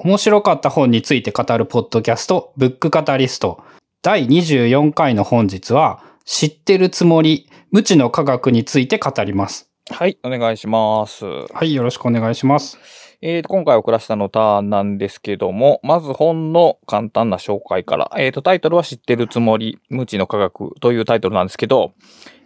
[0.00, 3.64] 面白かった本について語るポッドキャスト、ブックカタリスト。
[4.00, 9.68] 第24回の本日は、知ってるつもり、無知の科学について語ります。
[9.90, 11.24] はい、お願いします。
[11.24, 12.78] はい、よろしくお願いします。
[13.22, 18.12] えーと、今回送らせたのターンなんですけども、まず本の簡単な紹介から。
[18.16, 21.94] えーと、タイトルは知ってるつもり、無知の科学というタイトルなんですけど、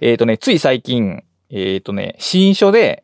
[0.01, 3.02] えーとね、つい最近、えーとね、新書で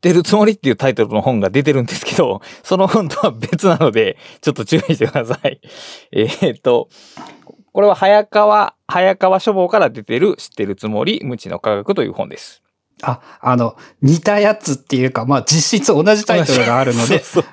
[0.00, 5.60] てるつもりっていうタイトルの本が出てるんですけど、 その本とは別なので、ちょっと注意してください。
[6.12, 6.88] えーと、
[7.72, 12.62] これは早川、早川書房から出てる知ってるつもり、無知の科学という本です。
[13.02, 17.52] あ、あの、似たやつっていうか、まあ実質同じタイトルがあるので、 そうそう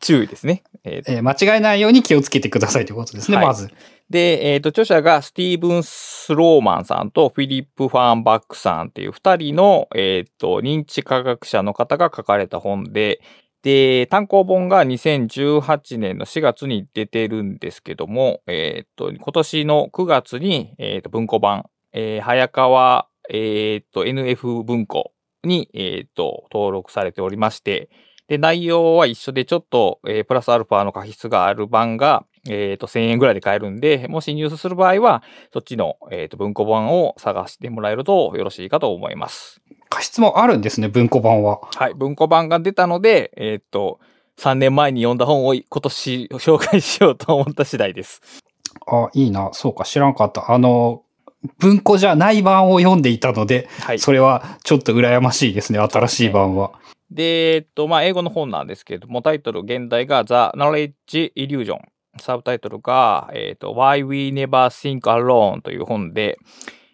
[0.00, 0.62] 注意ですね。
[0.84, 3.70] えーえー間違えないように気をつけてくださいということですね、はいまず。
[4.10, 13.20] で、えっ、と、著者がスティーブン・スローマンさんとフィリップ・ファーンバックさんっていう二人の、えっ、と、認知科学者の方が書かれた本で、
[13.62, 25.12] で、単行本が2018年の4月に出てるんですけども、えっ、と、今年の9月に、えっ、と、文庫版、えー早川、えっ、と、NF 文庫
[25.44, 27.90] に、えっ、と、登録されておりまして、
[28.26, 39.60] で、内容は一緒でちょっと、えープラスアルファの過失がある版が、えっ、と、1000円ぐらいで買えるんで、もし入手する場合は、そっちの、えっ、と、文庫版を探してもらえるとよろしいかと思います。
[39.88, 41.60] 過失もあるんですね、文庫版は。
[41.74, 41.94] はい。
[41.94, 44.00] 文庫版が出たので、えっ、と、
[44.38, 48.22] 3年前に読んだ本を今年紹介しようと思った次第です。
[48.86, 49.50] あ、いいな。
[49.52, 50.50] そうか、知らんかった。
[50.50, 51.02] あの、
[51.58, 53.98] 文庫じゃない版を読んでいたので、はい。
[53.98, 56.72] それはちょっと羨ましいですね、新しい版は。
[57.10, 61.80] で、えっと、まあ、英語の本なんですけれども、タイトル、現代が The Knowledge Illusion。
[62.18, 66.38] サブタイトルが、えっと、Why We Never Think Alone という本で、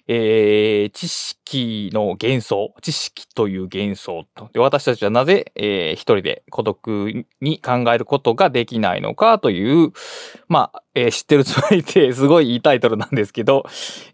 [0.09, 4.51] えー、知識の幻想、知識という幻想と。
[4.53, 9.91] で、私たちはなぜ、えー一人で孤独に考えることができないのかという、
[10.49, 13.65] まあ、えー知ってるつもりで すごいいいタイトルなんですけど、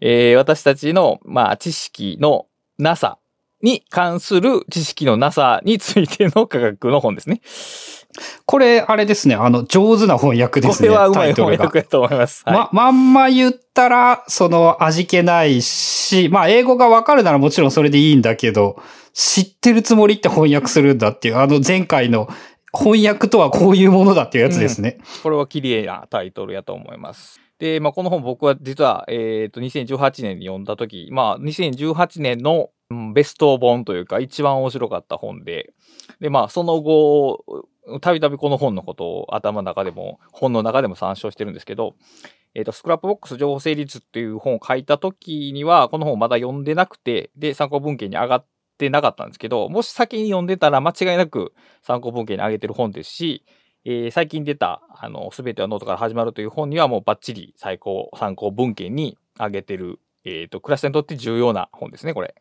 [0.01, 2.47] えー私たちの、まあ、知識の
[2.79, 3.19] なさ
[3.63, 7.41] に関する知識のなさについての科学の本ですね。
[8.45, 10.89] これ、あれですね、あの、上手な翻訳ですね。
[10.89, 12.43] これはうまい翻訳だと思います。
[12.45, 18.79] はいま、まんま言ったら、その、味気ないし、まあ、英語がわかるならもちろんそれでいいんだけど、
[19.13, 22.27] 知ってるつもりって翻訳するんだっていう、あの前回の
[22.75, 24.97] 翻訳とはこういうものだっていうやつですね。
[25.21, 27.39] これは綺麗なタイトルやと思います。
[27.59, 35.73] で、まあ、この本僕は実は、えっ、と、2018年に読んだとき、まあ、2018年の、うんベスト本というか、一番面白かった本で、
[36.19, 37.43] で、まあ、その後、
[38.01, 41.95] たびたびこの本のことを頭の中でも、本の中でも参照してるんですけど、
[42.55, 48.45] えっ、と、 Scrapbox情報整理術っていう本を書いたときには、この本まだ読んでなくて、で、参考文献に上がっ
[48.77, 53.43] てなかったんですけど、もし先に読んでたら間違いなく参考文献に上げてる本ですし、
[53.85, 62.35] えー最近出た、あの、すべてはノートから始まるという本にはもうバッチリ最高、参考文献に上げてる、えっ、と、倉下にとって重要な本ですね、これ。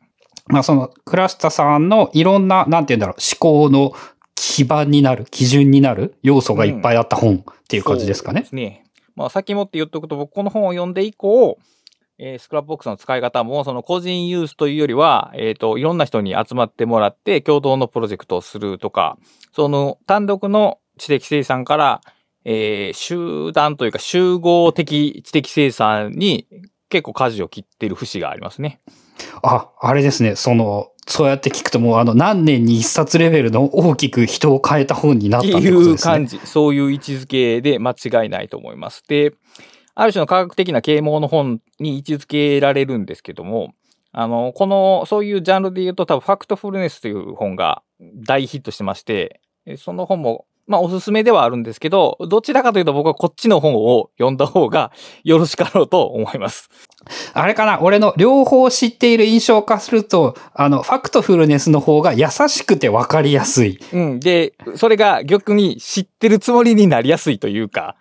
[0.46, 3.92] まあ、その、倉下さんのいろんな、なんて言うんだろう、思考の
[4.34, 8.48] 基盤になる、基準になる要素がいっぱいあった本っていう感じですかねうで。
[8.48, 8.84] すね。
[9.14, 11.58] まあ、先もって言っとくと、僕この本を読んで以降、
[12.18, 19.18] えースクラップボックスの使い方も、その個人ユースというよりは、えっ、と、いろんな人に集まってもらって、共同のプロジェクトをするとか、
[19.52, 22.00] その単独の知的生産から、
[22.44, 26.46] えー集団というか集合的知的生産に
[26.92, 28.82] 結構舵を切っている節がありますね。
[29.42, 36.12] あ、あれですね、その、そうやって聞くともうあの何年に一冊レベルの大きく人を変えた本になったってってこというですね。
[36.12, 39.02] 感じ、そういう位置づけで間違いないと思います。
[39.08, 39.32] で、
[39.94, 43.72] ある種の科学的な啓蒙の本に位置づけられるんですけども、
[44.12, 47.82] あの、この、そういうジャンルで言うと多分、ファクトフルネスという本が
[48.26, 54.92] 大ヒットしてまして、えその本も、まあ、おすすめではあるんですけど、どちらかというと僕はこっちの本を読んだ方が
[55.24, 56.70] よろしかろうと思います。
[57.34, 57.80] あれかな？
[57.82, 63.80] 俺の両方知っている印象化すると、あの、ファクトフルネスの方が優しくてわかりやすい。
[63.92, 64.20] うん。
[64.20, 67.96] で、それが逆に知ってるつもりになりやすいというか、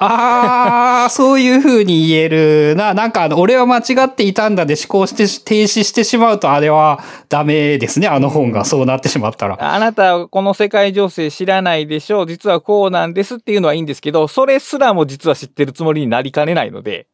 [0.00, 2.94] あ あー、そういう風に言えるな。
[2.94, 8.08] なんかあの、俺は間違っていたんだで思考して停止してしまうとあれはダメですね。
[8.08, 9.56] あの本がそうなってしまったら。
[9.60, 12.26] あなたはこの世界情勢知らないでしょう。
[12.26, 17.06] 実はこうなんですっていうのはいいんですけど、それすらも実は知ってるつもりになりかねないので。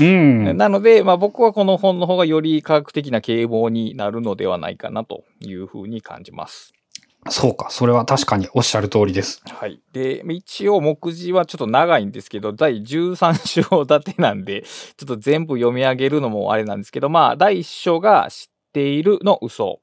[0.00, 0.56] うん。
[0.56, 6.72] なので、まあ僕はこの本の方がより科学的な啓蒙になるのではないかなというふうに感じます。
[7.28, 7.68] そうか。
[7.70, 9.42] それは確かにおっしゃる通りです。
[9.46, 9.80] はい。
[9.92, 19.80] で、一応目次はちょっと長いんですけど、第13章立てなんで、ちょっと全部読み上げるのもあれなんですけど、まあ、第1章が知っているの嘘。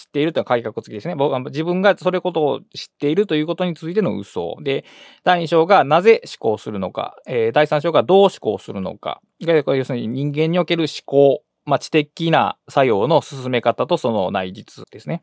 [0.00, 1.14] 知っているというのは改革付きですね。
[1.14, 4.56] 僕自分がそれことを知っているということについての嘘。
[4.62, 4.84] で、
[5.24, 7.16] 第2章がなぜ思考するのか。
[7.26, 9.20] えー、第3章がどう思考するのか。
[9.38, 11.42] 要するに人間における思考。
[11.64, 15.22] まあ、知的な作用の進め方とその内実ですね。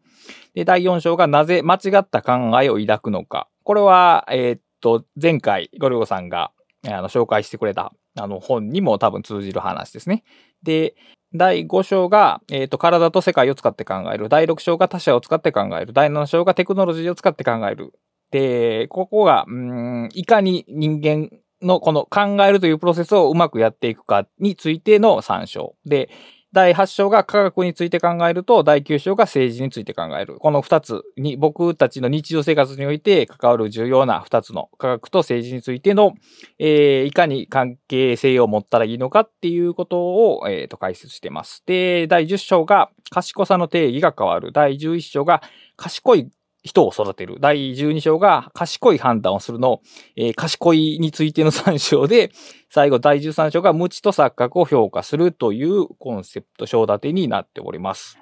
[0.53, 3.47] で、第4章がなぜ間違った考えを抱くのか。
[3.63, 6.51] これは、えー、っと、前回、ゴルゴさんが、
[6.87, 10.23] あの、紹介してくれた、あの、本にも多分通じる話ですね。
[10.63, 10.95] で、
[11.33, 14.29] 第5章が、えっ、と、体と世界を使って考える。
[14.29, 15.91] 第6章が他者を使って考える。
[15.91, 17.93] 第7章がテクノロジーを使って考える。
[18.31, 21.29] で、ここが、うん、いかに人間
[21.61, 25.75] のこの考えるというプロセスをうまくやっていくかについての参照。
[25.85, 26.09] で、
[26.53, 30.37] 第8章が科学について考えると、第9章が政治について考える。
[30.37, 36.13] この2つに僕たちの日常生活において関わる重要な2つの科学と政治についての、
[36.57, 41.63] えー、いかに関係性を持ったらいいのかっていうことを、えー、と解説してます。
[41.65, 44.53] で、第10章が賢さの定義が変わる。
[44.53, 45.43] 第11章が
[45.75, 46.31] 賢い
[46.63, 47.37] 人を育てる。
[47.39, 49.81] 第12章が賢い判断をするの、
[50.15, 52.31] えー、賢いについての3章で、
[52.69, 58.17] 最後第13章が無知と錯覚を評価するというコンセプト章立てになっております。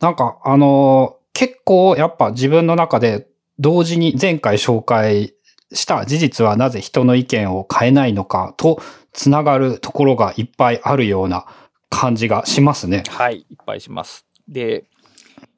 [0.00, 3.26] なんか、あのー、結構やっぱ自分の中で
[3.58, 5.34] 同時に前回紹介
[5.72, 8.80] した事実はなぜ人の意見を変えないのかと
[9.12, 11.46] つながるところがいっぱいあるような
[11.90, 13.02] 感じがしますね。
[13.08, 14.26] はい、いっぱいします。
[14.48, 14.84] で、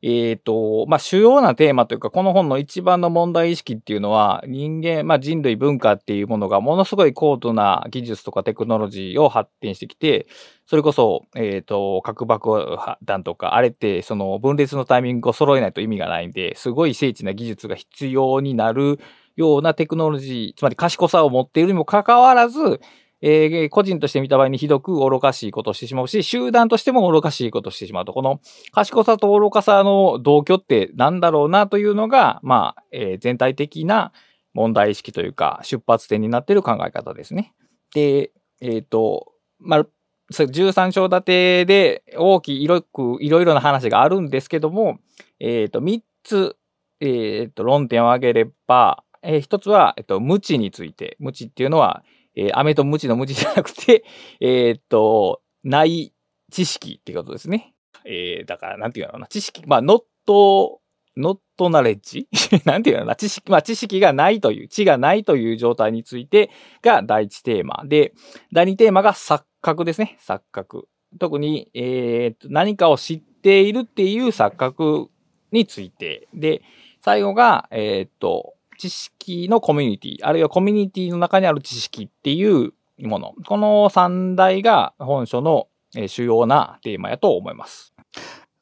[0.06, 10.26] えっ、ー、と、まあ、主要なテーマというか、この本の一番の問題意識っていうのは、人間、まあ、人類文化っていうものがものすごい高度な技術とかテクノロジーを発展してきて、
[10.66, 19.00] それこそ、えっ、ー、と、核爆弾とか、あれって、その分裂のタイミングを揃えないと意味がないんで、すごい精緻な技術が必要になる
[19.36, 22.78] ようなテクノロジー、つまり賢さを持っているにもかかわらず、
[23.20, 28.12] えー、個人として見た場合にひどく愚かしいことをしてしまうし、集団としても愚かしいことをしてしまうと。
[28.12, 28.40] この
[28.72, 34.12] 賢さと愚かさの同居って何だろうなというのが、まあ、えー、全体的な
[34.52, 37.54] 問題意識というか、出発点になっている考え方ですね。
[37.94, 38.30] で、
[38.60, 39.86] えっ、ー、と、まあ、
[40.30, 42.78] 13章立てで大きいいろ
[43.20, 44.98] いろな話があるんですけども、
[45.40, 46.56] えっ、ー、と、3つ、
[47.00, 51.16] えっ、ー、と、論点を挙げれば、えー、1つは、えっ、と、無知について。
[51.18, 52.02] 無知っていうのは、
[52.36, 54.04] えー、飴とムチのムチじゃなくて、
[54.40, 56.12] えー、っと、ない
[56.50, 57.74] 知識ってことですね。
[58.04, 60.80] えー、だから、なんていうのかな、知識、まあ、ノット、
[61.16, 62.28] ノットナレッジ
[62.64, 66.50] なんていうのかな、知識、まあ、知識がないという、知がないという状態について
[66.82, 68.12] が第一テーマで、
[68.52, 70.18] 第二テーマが錯覚ですね。
[70.20, 70.88] 錯覚。
[71.18, 75.08] 特に、えー、何かを知っているっていう錯覚
[75.52, 76.28] について。
[76.34, 76.62] で、
[77.00, 83.34] 最後が、えー、っと、知識のコミュニティ、あるいはコミュニティの中にある知識っていうもの。
[83.46, 85.68] この三大が本書の
[86.06, 87.94] 主要なテーマやと思います。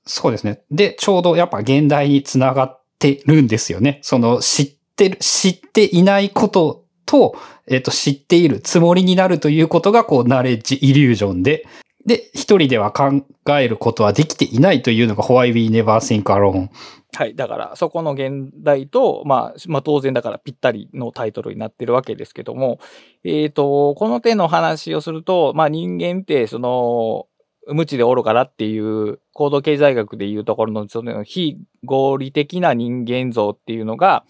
[0.05, 0.63] そうですね。
[0.71, 4.01] で、ちょうどやっぱ現代につながってるんですよね。
[4.03, 7.37] その知ってる、知っていないことと、
[7.67, 11.67] えっ、と、知っているつもりになるということが、こう、ナレッジ、イリュージョンで、
[12.07, 13.25] で、一人では考
[13.59, 16.69] えることはできていないというのが Why We Never Think Alone
[17.15, 17.35] はい。
[17.35, 22.79] だから、そこの現代と、まあ、まあ、当然だからぴったりのタイトルになってるわけですけども、
[23.23, 27.27] えっ、ー、と、この手の話をすると、まあ、人間って、その、
[27.69, 34.25] 無知で愚かだっていう行動経済学でいうところのその非合理的な人間像っていうのが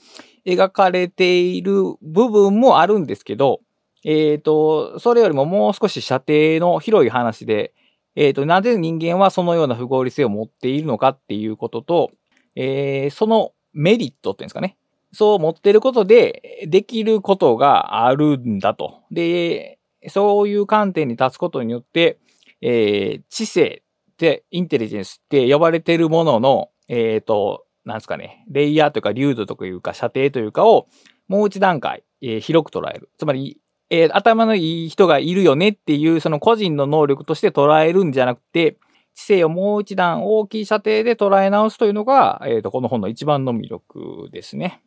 [0.46, 3.60] 描かれている部分もあるんですけど、
[4.05, 7.73] えっ、ー、と、それよりももう少し射程の広い話で、
[8.15, 12.11] えっ、ー、と、なぜ人間はそのような不合理性を持っているのかっていうことと、
[12.56, 14.77] えー、そのメリットっていうんですかね。
[15.13, 19.03] そう持ってることで、できることがあるんだと。
[19.11, 19.79] で、
[20.09, 22.19] そういう観点に立つことによって、
[22.61, 23.82] えー、知性
[24.13, 30.89] って、インテリジェンスって呼ばれてるものの、えっ、ー、と、なんですかね、レイヤーというか、流度というか、射程というかを、
[31.29, 33.11] もう一段階、えー、広く捉える。
[33.19, 33.59] つまり、
[33.93, 38.79] えー、頭のいい人がいるよねっていう、その個人の能力として捉えるんじゃなくて、
[39.15, 44.81] 知性をもう一段大きい射程で捉え直すというのが、えっ、ー、と、この本の一番の魅力ですね。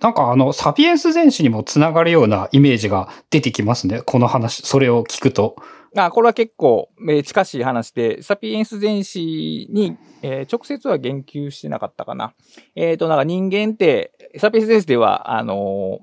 [0.00, 4.00] なんかあの、サピエンス全史にもつながるようなイメージが出てきますね。
[4.00, 5.56] この話、それを聞くと。
[5.94, 12.32] あ、これは結構、えー、近しい話で、サピエンス全史に、えー、直接は言及してなかったかな。
[12.74, 16.00] えっ、ー、と、なんか人間って、サピエンス全史では、あの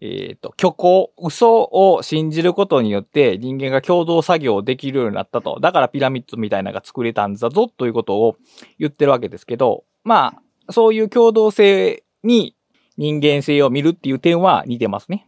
[0.00, 5.58] えっ、ー、と、虚構、嘘を信じることによって人間が共同作業できるようになったと。
[5.60, 8.36] だからピラミッドみたいなのが作れたんだぞということを
[8.78, 10.38] 言ってるわけですけど、ま
[10.68, 12.56] あ、そういう共同性に
[12.96, 15.26] 人間性を見るっていう点は似てますね。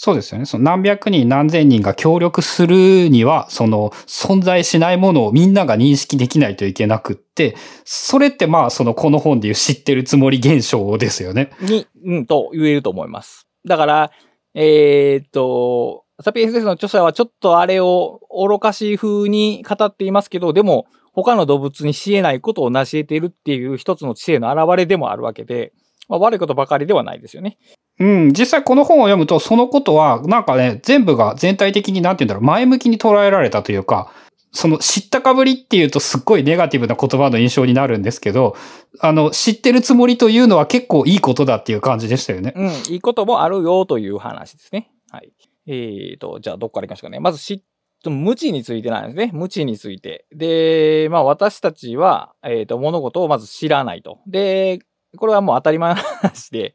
[0.00, 0.46] そうですよね。
[0.46, 11.50] その何百人何千人が協力するには、その存在しないものをみんなが認識できないといけなくって、それってまあそのこの本でいう知ってるつもり現象ですよね。
[11.60, 13.47] に、うん、と言えると思います。
[13.68, 14.10] だから、
[14.54, 25.72] えーっと、サピエンス S の著者はちょっとあれを愚かしい風に語っていますけど、でも他の動物にし得ないことを成し得ているっていう一つの知性の表れでもあるわけで、
[26.08, 27.58] まあ、悪いことばかりではないですよね。
[28.00, 34.12] うん、実際この本を読むと、そのことは、なんかね、全部が全体的になんて言うんだろう、前向きに捉えられたというか、
[34.52, 38.56] その知ったかぶりっていうとすっごいネガティブな言葉の印象になるんですけど、
[39.00, 42.54] あの、知ってるつもりというのは結構いいことだっていう感じでしたよね。
[42.56, 44.90] うん、いいこともあるよという話ですね。
[45.10, 45.32] はい。
[45.66, 47.20] えーと、じゃあどっから行きましょうかね。
[47.20, 47.62] まず知
[48.06, 49.30] 無知についてなんですね。
[49.34, 50.26] 無知について。
[50.32, 54.20] で、まあ私たちは、えっ、と、物事をまず知らないと。
[54.26, 54.78] で、
[55.16, 56.74] これはもう当たり前の話で、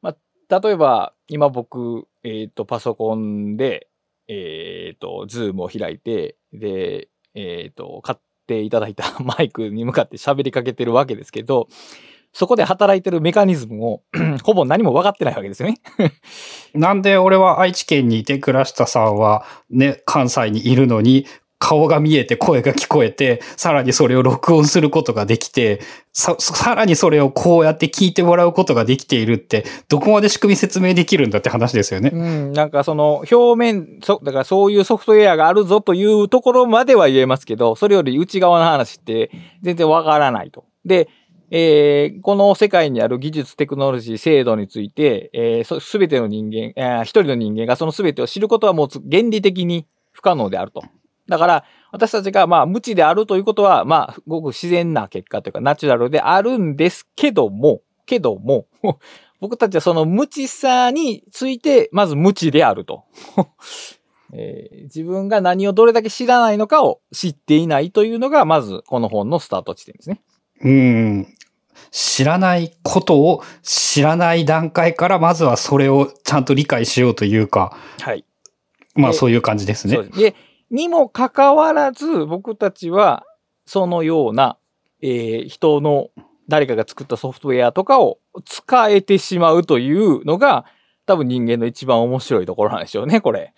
[0.00, 0.14] ま
[0.50, 3.88] あ、例えば、今僕、えっ、と、パソコンで、
[4.26, 11.68] えっ、と、ズームを開いて、で、えっ、と、買っていただいた マイクに向かって喋りかけてるわけですけど、
[12.32, 14.02] そこで働いてるメカニズムを
[14.42, 15.80] ほぼ何も分かってないわけですよね。
[16.74, 21.26] なんで俺は愛知県にいて倉下さんはね、関西にいるのに、
[21.58, 25.80] 顔が見えて声が聞こえて、さらにそれを録音することができて、
[26.12, 32.10] さ、さらにそれをこうやって聞いてもらうことができているって、どこまで仕組み説明できるんだって話ですよね。
[32.12, 39.30] うん、なんかその表面、そ、だからそういうソフトウェアがあるぞというところまでは言えますけど、それより内側の話って
[39.62, 40.64] 全然わからないと。
[40.84, 41.08] で、
[41.50, 50.82] えーこの世界にある技術、テクノロジー、制度について、えーすべての人間、えー一人の人間がそのすべてを知ることはもう原理的に不可能であると。
[51.28, 58.66] だから、私たちがまあ無知であるということは、まあ、ごく自然な結果というかナチュラルであるんですけども、けども、
[59.40, 63.04] 僕たちはその無知さについて、まず無知であると。
[64.32, 70.20] えー自分が何をどれだけ知らないのかを知っていないというのが、まずこの本のスタート地点ですね。
[70.60, 71.26] うん。
[71.90, 78.24] 知らないことを知らない段階から、まずはそれをちゃんと理解しようというか、はい。
[78.94, 80.02] まあでそういう感じですね。
[80.16, 80.34] で、
[80.74, 83.24] にもかかわらず、僕たちは、
[83.64, 84.58] そのような、
[85.00, 86.10] えー人の
[86.48, 90.64] 誰かが作ったソフトウェアとかを使えてしまうというのが、
[91.06, 93.54] 多分人間の一番面白いところなんでしょうね、これ。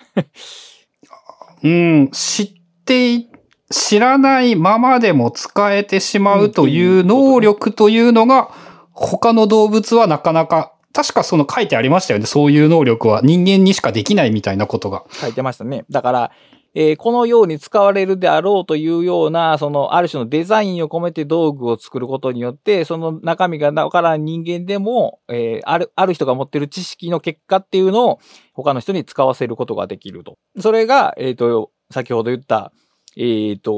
[1.64, 2.52] うん、知っ
[2.84, 3.28] てい、
[3.70, 8.50] 知らないままでも使えてしまうという能力というのが、
[8.92, 12.26] 他の動物はなかなか、確かその書いてありましたよね。
[12.26, 15.04] そういう能力は人間にしかできないみたいなことが。
[15.10, 15.84] 書いてましたね。
[15.90, 16.30] だから、
[16.78, 28.18] えーこのように使われるであろうというような、その、ある種のデザインを込めて道具を作ることによって、その中身がわからん人間でも、えーある、ある人が持ってる知識の結果っていうのを
[28.52, 30.36] 他の人に使わせることができると。
[30.60, 32.72] それが、えっ、と、先ほど言った、
[33.16, 33.72] えっ、と、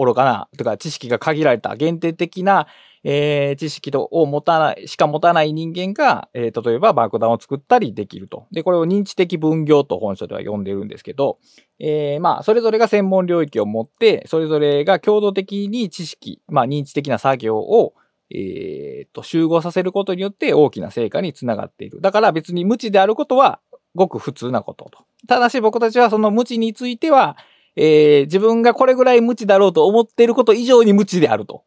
[0.00, 2.68] 愚かな、とか知識が限られた限定的な、
[3.08, 8.48] えー知識とを持たない、しか持たない人間が、えー例えば爆弾を作ったりできると。
[8.50, 11.38] で、これを認知的分業と本書では呼んでるんですけど、
[11.78, 17.94] えーまあ、それぞれが専門領域を持って、それぞれが共同的に知識、まあ、認知的な作業を、
[18.30, 22.00] えーっと、集合させることによって大きな成果につながっている。
[22.00, 23.60] だから別に無知であることは、
[23.94, 25.04] ごく普通なことと。
[25.28, 27.36] ただし僕たちはその無知については、
[27.76, 31.64] えー自分がこれぐらい無知だろうと思っていること以上に無知であると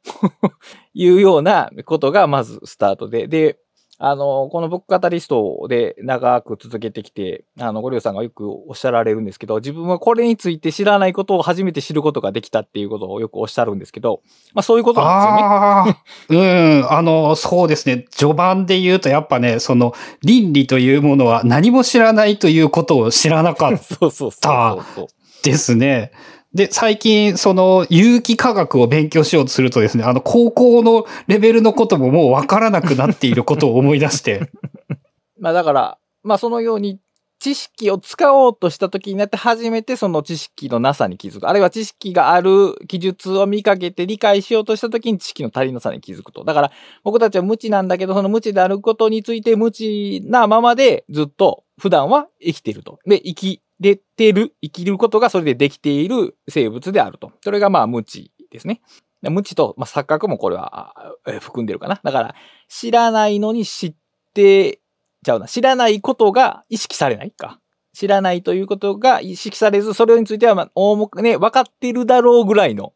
[1.00, 3.28] いうようなことがまずスタートで。
[3.28, 3.58] で、
[4.02, 14.22] あの、この僕カタリストで長く続けてきて、あの、ゴリオさんがよくおっしゃられるんですけど、自分はこれについて知らないことを初めて知ることができたっていうことをよくおっしゃるんですけど、
[14.54, 15.94] まあそういうことなんで
[16.28, 16.80] すよね。
[16.80, 18.06] うん、あの、そうですね。
[18.12, 25.08] 序盤で言うとやっぱね、その倫理というものは何も知らないということを知らなかった そうそうそうそう。
[25.44, 26.12] ですね。
[26.54, 34.50] で、最近、その、有機化学を勉強しようとするとですね、あの、高校のレベルのことももうわからなくなっていることを思い出して。
[35.40, 37.00] まあだから、まあそのように
[37.40, 41.48] 知識を使おうとした時になって初めてその知識のなさに気づく。
[41.48, 46.44] あるいは知識がある記述を見かけて理解しようとした時に知識の足りなさに気づくと。
[46.44, 46.72] だから
[47.04, 53.00] 僕たちは無知なんだけど、その無知であることについて無知なままでずっと普段は生きていると。
[53.06, 57.32] で、生きれてる、生きることがそれでできている生物であると。
[57.44, 58.82] それがまあ無知ですね。
[59.22, 60.94] 無知と、まあ、錯覚もこれは
[61.42, 62.00] 含んでるかな。
[62.04, 62.36] だから、
[62.70, 63.96] 知らないのに知っ
[64.34, 64.80] て
[65.24, 65.48] ちゃうな。
[65.48, 67.60] 知らないことが意識されないか。
[67.94, 72.94] 知らないということが意識されず、それについては、まあ、大目ね、分かってるだろうぐらいの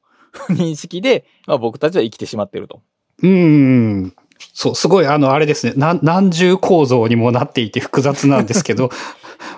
[0.50, 2.82] 認識で、まあ、僕たちは生きてしまっていると。
[3.22, 4.14] うん。
[4.54, 5.74] そう、すごい、あの、あれですね。
[5.76, 8.90] 何重構造にもなっていて複雑なんですけど、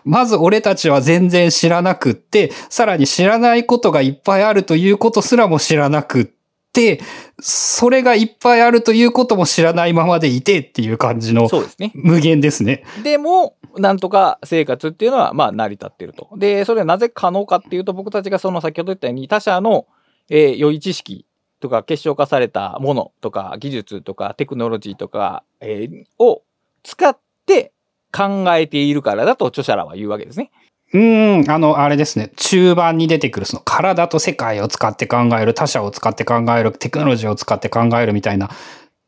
[0.04, 6.28] まず俺たちは全然知らなくって、さらに知らないことがいっぱいあるということすらも知らなくっ
[6.74, 7.02] て、
[7.40, 11.92] それがいっぱいあるということも知らないままでいてっていう感じのそうですね。
[11.96, 12.84] 無限ですね。
[13.04, 16.30] でも、なんとか生活っていうのは、まあ、成り立っていると。
[16.38, 19.88] で、それはなぜ可能かっていうと、僕たちがその先ほど言ったように、他者の、
[20.30, 21.26] えー良い知識
[21.60, 26.42] とか結晶化されたものとか、技術とか、テクノロジーとか、えーを
[26.84, 27.74] 使って
[28.16, 30.52] 考えているからだと著者らは言うわけですね。
[30.94, 32.32] うん、あの、あれですね。
[32.38, 38.50] 中盤に出てくるその体と世界を使って考える、他者を使って考える、テクノロジーを使って考えるみたいな、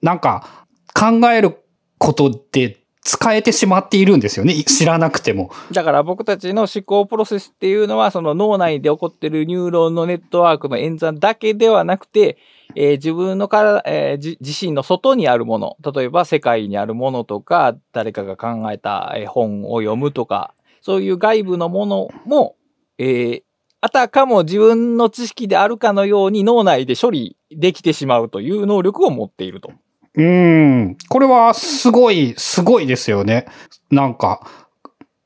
[0.02, 1.64] なんか、考える
[1.98, 4.54] ことで使えてしまっているんですよね。
[4.66, 5.50] 知らなくても。
[5.72, 12.38] だから僕たちの思考プロセスっていうのは、その脳内で起こってるニューロンのネットワークの演算だけではなくて、
[12.76, 22.58] えー自分のから、えー自身の外にあるもの、例えば世界にあるものとか、誰かが考えた本を読むとか、そういう外部のものも、
[22.98, 23.44] えー
[23.80, 29.72] あたかも自分の知識であるかのように脳内で処理できてしまうという能力を持っていると。
[30.18, 30.98] うーん。
[31.08, 33.46] これはすごい、すごいですよね。
[33.92, 34.42] なんか、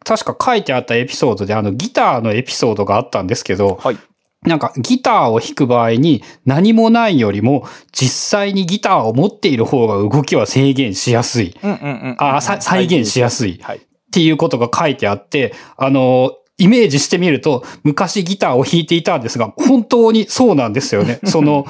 [0.03, 3.97] 確か書いてあったエピソードであのギターのエピソードがあったんですけど、はい。
[4.43, 11.55] なんかギターを弾く場合に何もないよりも実際にギターを持っている方が動きは制限しやすい。
[11.61, 12.15] うんうんうん。
[12.17, 13.59] あさ再現しやすい。
[13.61, 13.77] はい。
[13.77, 13.81] っ
[14.11, 21.19] ていうことが書いてあって、あの、イメージしてみると、昔ギターを弾いていたんですが、本当にそうなんですよね。
[21.25, 21.65] その、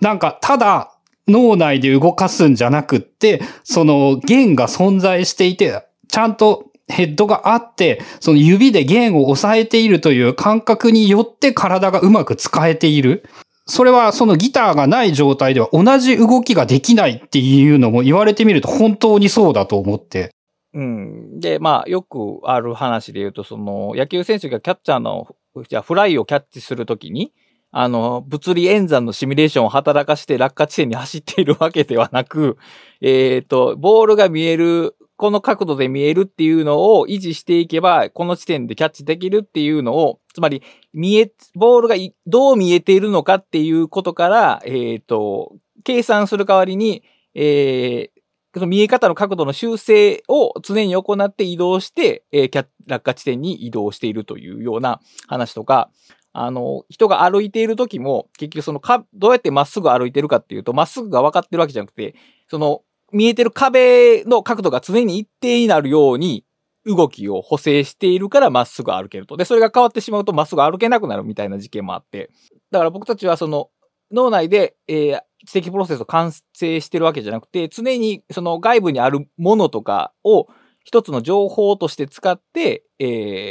[0.00, 0.92] なんか、ただ、
[1.28, 13.24] 脳内で動かすんじゃなくって、その弦が存在していて、ちゃんとヘッドがあって、その指で弦を押さえているという感覚によって体がうまく使えている。
[13.66, 20.30] それはそのギターがない状態では同じ動きができないっていうのも言われてみると本当にそうだと思って。
[20.72, 21.40] うん。
[21.40, 25.26] で、まあ、よくある話で言うと、その、野球選手がキャッチャーの、
[25.68, 27.32] じゃフライをキャッチするときに、
[27.72, 32.56] あの、物理演算のシミュレーションを働かして落下地点に走っているわけではなく、
[33.00, 40.62] えっ、と、ボールが見える、この角度で見えるっていうのを維持していけば、この地点でキャッチできるっていうのを、つまり、
[40.92, 45.52] 見え、ボールがどう見えているのかっていうことから、えっ、と、
[45.84, 47.02] 計算する代わりに、
[47.34, 48.20] えー
[48.66, 55.90] 見え方の角度の修正を常に行って移動して、えー落下地点に移動しているというような話とか、
[56.32, 62.14] あの、人が歩いている時も、結局そのか、どうやってまっすぐ歩いてるかっていうと、まっすぐが分かってるわけじゃなくて、
[62.48, 66.44] その、見えてる壁の角度が常に一定になるように、
[66.86, 69.36] 動きを補正しているからまっすぐ歩けると。
[69.36, 72.30] で、それが変わってしまうとまっすぐ歩けなくなるみたいな事件もあって。
[72.70, 73.68] だから僕たちはその、
[74.10, 80.48] 脳内で、えー知的プロセスを完成してるわけじゃなくて、常にその外部にあるものとかを
[80.84, 83.04] 一つの情報として使って、え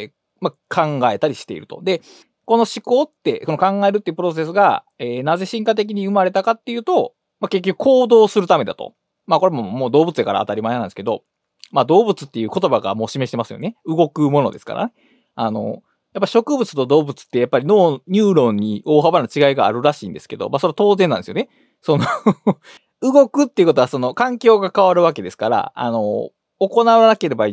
[0.09, 0.11] ー
[0.41, 1.81] まあ、考えたりしていると。
[1.81, 2.01] で、
[2.49, 8.95] この思考って、この考えるっていうプロセスが、えーなぜ進化的に生まれたかっていうと、まあ、結局行動するためだと。
[9.27, 11.21] まあこれももう動物やから当たり前なんですけど、
[11.71, 13.75] まあ動物っていう言葉がもう示してますよね。
[13.85, 14.93] 動くものですからね。
[15.35, 15.83] あの、
[16.13, 21.49] やっぱ植物と動物ってやっぱり脳、ニューロンに大幅な違いがあるらしいんですけど、まあそれは当然なんですよね。
[21.83, 22.05] その
[22.99, 27.45] 動くっていうことはその環境が変わるわけですから、あの、行わなければ、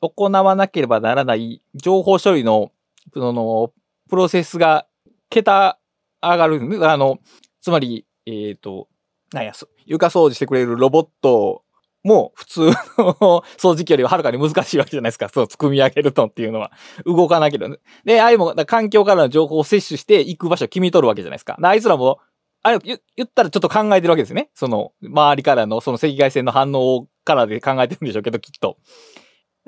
[0.00, 2.72] 行わなければならない情報処理の、
[3.14, 3.72] その、
[4.10, 4.86] プロセスが
[5.30, 5.78] 桁
[6.20, 6.90] 上がる。
[6.90, 7.18] あの、
[7.60, 8.88] つまり、えっ、と、
[9.32, 9.52] なんや、
[9.86, 11.62] 床掃除してくれるロボット
[12.02, 12.60] も普通
[12.98, 15.28] の掃除機よりははるかに難しいわけじゃないですか。
[15.28, 16.72] そう、組み上げるとっていうのは。
[17.06, 17.74] 動かなければ。
[17.74, 21.58] ねで、あいも、環境からの情報を摂取して行く場所を決めとるわけじゃないですか。
[21.62, 22.18] あいつらも、
[22.62, 24.50] あれ、言ったらちょっと考えてるわけですね。
[24.54, 28.76] その、周りからの、その赤外線の反応からで考えてるんでしょうけど、きっと。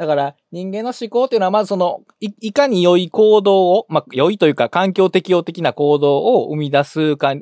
[0.02, 7.34] だから、人間の思考っていうのは、まずその、い、いかに良い行動を、まあ、良いというか、環境適応的な行動を生み出すか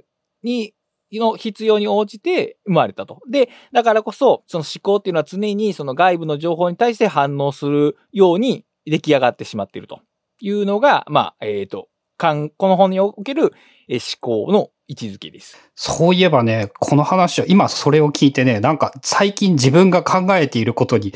[0.43, 0.75] に、
[1.13, 3.21] の必要に応じて生まれたと。
[3.31, 10.03] で、だからこそ、その思考っていうのは常にその外部の情報に対して反応するように出来上がってしまっていると
[10.41, 13.55] いうのが、まあ、えっ、と、かんこの本における
[13.89, 15.57] 思考の位置づけです。
[15.75, 21.15] そういえばね、この話を、今それを聞いてね、なんか最近自分が考えていることに、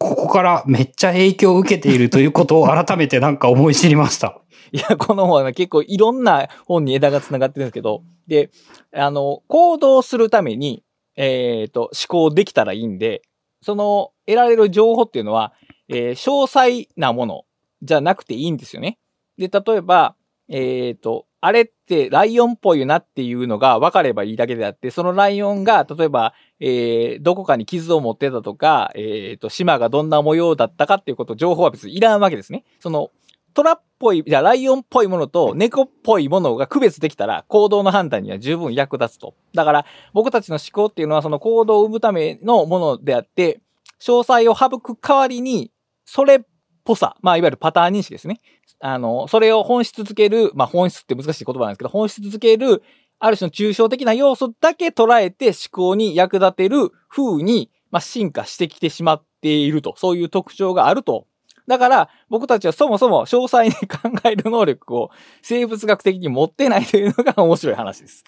[0.00, 4.40] ここからめっちゃ影響を受けているということを改めてなんか思い知りました。
[4.72, 8.50] いや、この本は、結構いろんな本に枝が繋がってるんですけど、で、
[8.94, 10.82] あの、行動するために、
[11.16, 13.20] えっ、と、思考できたらいいんで、
[13.60, 15.52] その、得られる情報っていうのは、
[15.88, 17.44] えー詳細なもの
[17.82, 18.98] じゃなくていいんですよね。
[19.36, 20.14] で、例えば、
[20.48, 32.64] えっ、と、あれってライオンっぽいなっていうのが分かればいいだけであって、そのライオンが、例えば、えー、どこかに傷を持ってたとか、えっ、と、島がどんな模様だったかっていうこと、情報は別にいらんわけですね。
[32.80, 33.10] その、
[33.54, 39.34] トラっぽい、じゃライオンっぽいものと猫っぽいものが区別できたら行動の判断には十分役立つと。
[39.54, 43.60] だから僕たちの思考っていうのはその行動を生むためのものであって、
[44.00, 45.70] 詳細を省く代わりに、
[46.04, 46.40] それっ
[46.84, 48.40] ぽさ、まあいわゆるパターン認識ですね。
[48.80, 52.82] あの、それを本質づける、まあ本質って難しい言葉なんですけど、本質づける、
[53.20, 59.94] ある種の抽象的な要素だけ捉えて思考に役立てる風に、まあ進化してきてしまっていると。
[59.96, 61.26] そういう特徴があると
[61.70, 68.24] だから、僕たちはそもそも詳細に考える能力を生物学的に持ってないというのが面白い話です。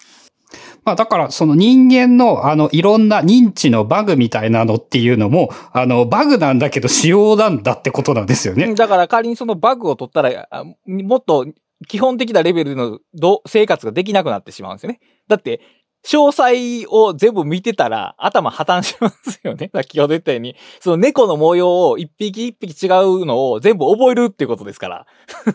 [0.85, 8.73] まあだからその人間のあのいろんな認知のバグみたいなのっていうのも、あのバグなんだけど仕様なんだってことなんですよね。
[8.75, 10.47] だから仮にそのバグを取ったら、
[10.85, 11.45] もっと
[11.87, 12.99] 基本的なレベルでの
[13.47, 14.99] 生活ができなくなってしまうんですよね。
[15.27, 15.61] だって
[16.05, 19.71] 詳細を全部見てたら頭破綻しますよね。
[19.73, 20.55] 先ほど言ったように。
[20.81, 25.05] その猫の模様を一匹一匹違うのを全部覚えるっていうことですから。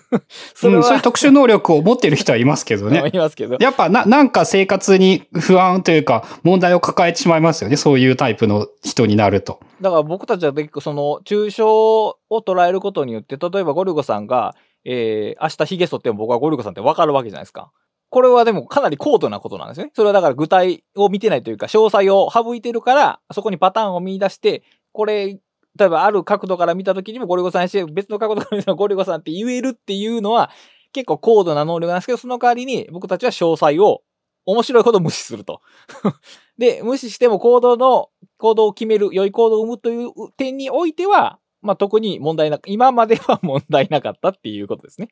[0.55, 3.05] そうん、そういう特殊能力を持ってる人はいますけどね。
[3.13, 3.59] いますけど。
[3.61, 7.77] やっぱな、なんか生活に不安というか問題を抱えてしまいますよね。
[7.77, 9.61] そういうタイプの人になると。
[9.83, 17.73] だから僕たちは結構その抽象を捉えることによって、例えばゴルゴさんが、えー、明日髭剃っても僕はゴルゴさんってわかるわけじゃないですか。
[18.11, 19.91] これはでもかなり高度なことなんですね。
[19.95, 24.63] それはだから具体を見てないというか、詳細を省いてるから、そこにパターンを見出して、
[24.93, 25.39] これ、
[25.77, 30.51] 例えばある角度から見たときにもゴリゴさんして、別の角度から見たらゴリゴさんって言えるっていうのは、
[30.93, 34.03] 結構高度な能力なんですけど、その代わりに僕たちは詳細を
[34.47, 35.61] 面白いほど無視すると。
[36.57, 45.09] で、無視しても行動の、行動を決める、良い行動を生むという点においては、まあ、特に問題な、今までは問題なかったっていうことですね。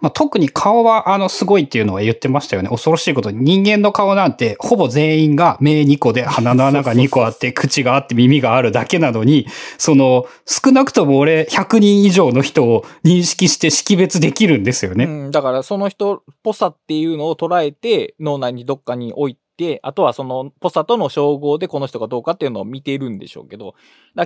[0.00, 2.68] まあ、特に顔は、あの、すごいっていうのは言ってましたよね。
[2.68, 3.40] 恐ろしいことに。
[3.40, 9.46] 人間の顔なんて、ほぼ全員が目2個で、鼻の穴が2個あって、口があって耳があるだけなのに、
[9.78, 15.04] その、少なくとも俺、100人以上の人を認識して識別できるんですよね。
[15.04, 23.74] うん、だからその人っぽさっていうのを捉えて、脳内にどっかに置いて、あとはそのぽさとの照合でこの人がどうかっていうのを見ているんでしょうけど、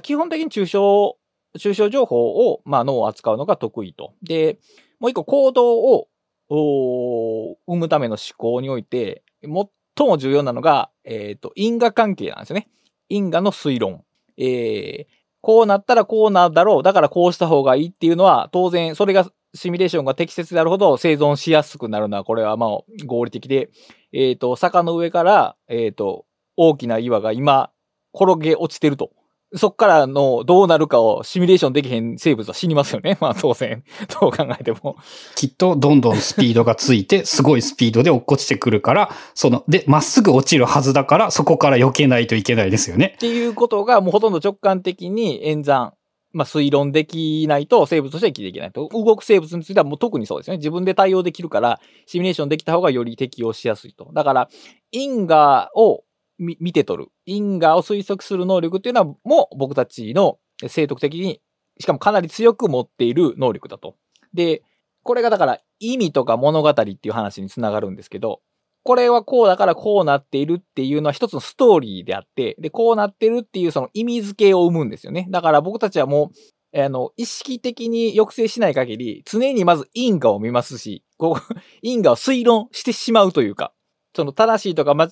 [0.03, 1.17] 基本的に抽象
[1.57, 4.15] 抽象情報を、まあ、脳を扱うのが得意と。
[4.23, 4.59] で、
[5.01, 6.09] もう一個行動を、
[6.49, 12.69] 生むための思考において、最も重要なのが、えっ、ー、と、因果関係なんですよね。
[13.09, 14.05] 因果の推論。
[14.39, 15.07] えー、
[15.41, 16.83] こうなったらこうなるだろう。
[16.83, 22.71] だからこうした方がいいっていうのは、当然、それが、シミュレーションが適切であるほど生存しやすくなるのは、これはまあ
[23.07, 23.71] 合理的で、
[24.13, 27.71] えっ、ー、と、坂の上から、えっ、ー、と、大きな岩が今、
[28.15, 29.13] 転げ落ちてると。
[29.55, 33.17] そっからのどうなるかをシミュレーションできへん生物は死にますよね。
[33.23, 33.85] まあ当然、
[34.21, 34.97] どう考えても。
[35.37, 43.15] きっとどんどんスピードがついて、すごいスピードで落っこちてくるから、その、で、まっすぐ落ちるはずだから、そこから避けないといけないですよね。
[43.17, 45.93] っていうことがもうほとんど直感的に演算、
[46.33, 48.89] まあ推論できないと生物としては生きていけないと。
[48.93, 50.57] 動く生物についてはもう特にそうですね。
[50.57, 54.11] 自分で対応できるから、シミュレーションできた方がより適応しやすいと。
[54.13, 54.49] だから、
[54.91, 56.03] 因果を
[56.39, 61.41] 見て取る、因果を推測する能力っていうのは、もう僕たちの生徳的に、
[61.79, 63.97] しかもかなり強く持っている能力だと。
[64.35, 64.63] で、
[65.03, 68.41] これがだから意味とか物語っていう話につながるんですけど、
[68.83, 75.27] これはこうだからこうなっているっていうのは一つのストーリーであって、で、こうなってるっていうその意味付けを生むんですよね。
[75.31, 76.31] だから僕たちはも
[76.73, 83.73] う、あの、意識的に抑制しない限り、常にまず因果を見ますし、こう、 因果を推論してしまうというか、
[84.17, 85.09] その正しいとか間違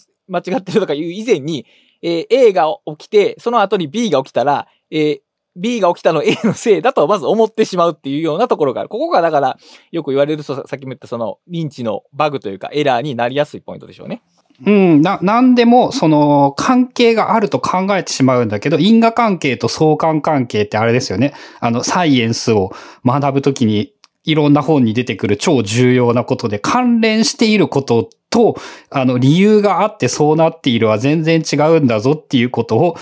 [0.57, 1.67] ってるとかいう以前に、
[2.03, 2.67] えー、A が
[2.99, 5.21] 起きて、その後に B が起きたら、えー、
[5.57, 8.89] B が起きたの A のせいだとまず思ってしまうっていうようなところがある。
[8.89, 9.59] ここがだから
[9.93, 14.23] よく言われるさっきも言ったその認知のバグというかエラーになりやすいポイントでしょうね。
[14.65, 21.35] うん、な、なんでも、その、関係があると考えてしまうんだけど、因果関係と相関関係ってあれですよね。
[21.59, 22.71] あの、サイエンスを
[23.05, 28.57] 学ぶときに、いろんな本に出てくる超重要なことで、関連していることと、
[28.91, 32.97] あの、理由があってそうなっているは全然違うんだぞっていうことを、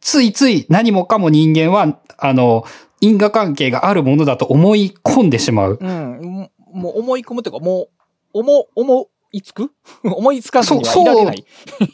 [0.00, 2.64] ついつい何もかも人間は、あの、
[3.00, 5.78] 因果関係があるものだと思い込んでしまう。
[5.80, 6.48] うん。
[6.72, 7.88] もう思い込むっていうか、も
[8.32, 9.72] う、思、思いつく？
[10.04, 11.44] 思いつかずにはいられない。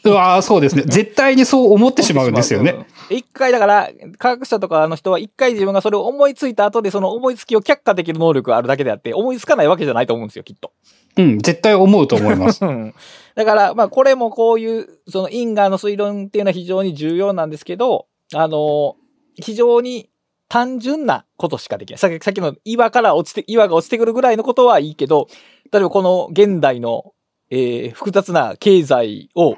[0.03, 0.83] そう、あそうですね。
[0.87, 2.85] 絶対にそう思ってしまうんですよね。
[3.09, 10.71] 一回だから、科学者とかの人は一回自分がそれを思いついた後でその思いつきを却下できる能力があるだけであって、思いつかないわけじゃないと思うんですよ、きっと。
[11.15, 12.61] うん、絶対思うと思います。
[13.35, 18.95] だから、まあ、これもこういう、その因果の推論っていうのは非常に重要なんですけど、あの、
[19.35, 20.09] 非常に
[20.49, 21.97] 単純なことしかできない。
[21.97, 25.27] さっき、さっきの岩から落ちて、岩が落ちてくるぐらいのことはいいけど、
[25.71, 27.13] 例えばこの現代の、
[27.49, 29.55] えー、複雑な経済を、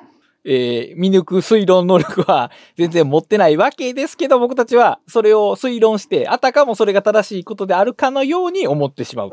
[0.47, 9.31] えー見抜く推論能力は全然持ってないわけですけど、僕たちはそれを推論して、あたかもそれが正しいことであるかのように思ってしまう。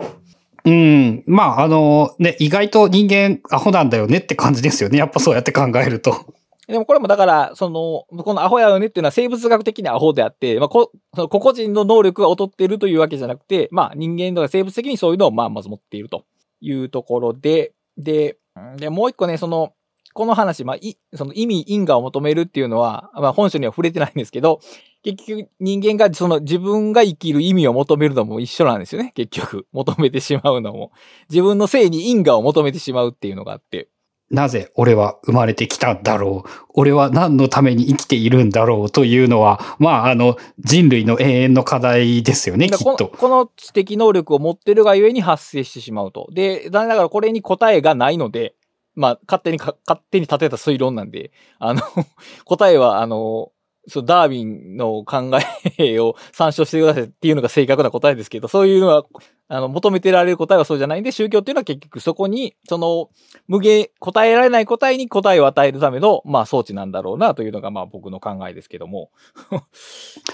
[0.65, 1.25] うん。
[1.27, 4.99] まあ、あの、ね、意外と人間アホなんだよねって感じですよね。
[4.99, 6.35] やっぱそうやって考えると。
[6.69, 16.25] でもこれもだから、その、このアホやよねっていうのは生物学的なアホであって、まあ、こその個々人の能力が劣っているというわけじゃなくて、まあ人間とか生物的にそういうのをまあまず持っていると
[16.61, 18.39] いうところで、で、
[18.77, 19.73] で、もう一個ね、その、
[20.15, 24.61] この話、まあ、い、その意味、因果を求めるっていうのは、まあ本書には触れてないんですけど、
[25.03, 29.13] 結局人間がその自分が生きる意味を求めるのも一緒なんですよね。
[29.15, 29.67] 結局。
[29.73, 30.93] 求めてしまうのも。
[31.29, 33.89] 自分の性に因果を求めてしまうっていうのがあって。
[34.31, 36.51] なぜ俺は生まれてきたんだろう？
[36.73, 42.85] 俺は何のために生きているんだろうというのは、まあ、あの、人類の永遠の課題ですよね、きっと。
[42.85, 46.29] このこの知的能力を持ってるがゆえに発生してしまうと。
[46.33, 48.55] で、残念ながらこれに答えがないので、
[48.95, 51.83] まあ、勝手にか、勝手に立てた推論なんで、あの、
[52.47, 53.53] 答えは、あの、
[53.89, 55.31] そう、ダーウィンの考
[55.79, 59.05] えを参照してくださいっていうのが正確な答えですけど、そういうのは、
[59.49, 63.11] あの、求めてられる答えはそうじゃないんで、宗教っていうのは結局そこに、その、
[63.49, 69.11] 無限、答えられない答えに答えを与えるための、まあ、装置なんだろうなというのが、まあ、僕の考えですけども。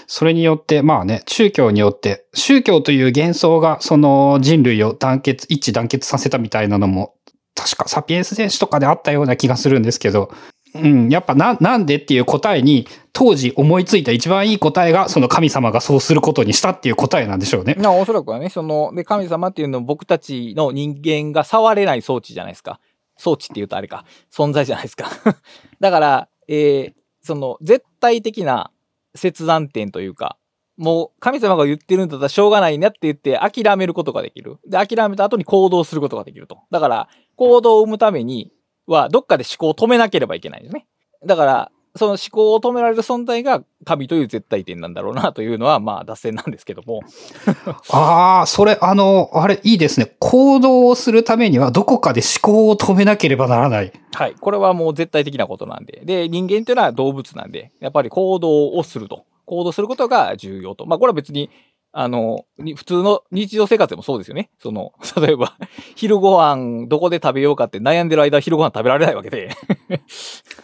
[0.07, 7.15] それによって、まあね、宗教によって、宗教という幻想がその人類を団結、一致団結させたみたいなのも、
[7.55, 10.31] 確かサピエンス戦士とかであったような気がするんですけど、
[10.75, 17.75] うん、やっぱな、なんでっていう答えに、当時思いついた一番いい答えが、その神様がそうすることにしたっていう答えなんでしょうね。
[17.75, 22.79] なおそらくはね、その、で、神様っていうのは僕たちの人間が触れない装置じゃないですか。
[23.17, 24.05] 装置って言うとあれか。
[24.31, 25.09] 存在じゃないですか。
[25.79, 28.71] だから、えーその、絶対的な
[29.15, 30.37] 切断点というか、
[30.77, 34.57] もう神様が言ってるんだったらしょうがないなって言って諦めることができる。
[34.65, 36.59] で、諦めた後に行動することができると。
[36.71, 38.51] だから、行動を生むために
[38.89, 40.85] は、どっかで思考を止めなければいけないんですね。
[41.25, 47.01] だから、その思考を止められる存在が神という絶対点なんだろうなというのは、まあ、脱線なんですけども。
[47.91, 50.15] ああ、それ、あの、あれ、いいですね。
[50.19, 53.91] 行動をするためには、どこかで思考を止めなければならない。
[54.13, 54.35] はい。
[54.39, 56.01] これはもう絶対的なことなんで。
[56.05, 59.25] で、人間っていうのは動物なんで、やっぱり行動をすると。
[59.45, 60.85] 行動することが重要と。
[60.85, 61.49] まあ、これは別に、
[61.91, 64.51] あの、に普通の日常生活でもそうですよね。
[64.59, 65.53] その、 例えば、
[65.95, 69.49] 昼ご飯どこで食べようかって悩んでる間、昼ご飯食べられないわけで。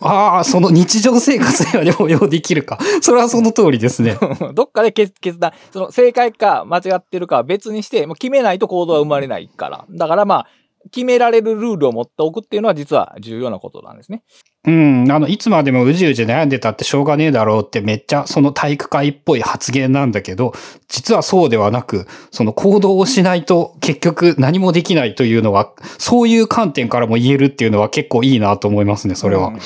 [0.01, 2.77] ああ、その日常生活では応用できるか。
[3.01, 4.17] それはその通りですね。
[4.53, 9.85] どっかで決決断、その正解か間違ってるかは別にして、もう決めないと行動は生まれないから。
[9.89, 10.47] だからまあ、
[10.91, 14.23] 決められるルールを持っておくっていうのは実は重要なことなんですね。
[14.67, 20.53] うん、あの、いつまでもうじうじ悩んでたってしょうがねえだろうってめっちゃその体育会っぽい発言なんだけど、
[20.87, 29.49] 実はそうではなく、その行動をしないと結局何もできないというのは、そういう観点からも言えるっていうのは結構いいなと思いますね、それは。
[29.49, 29.59] うん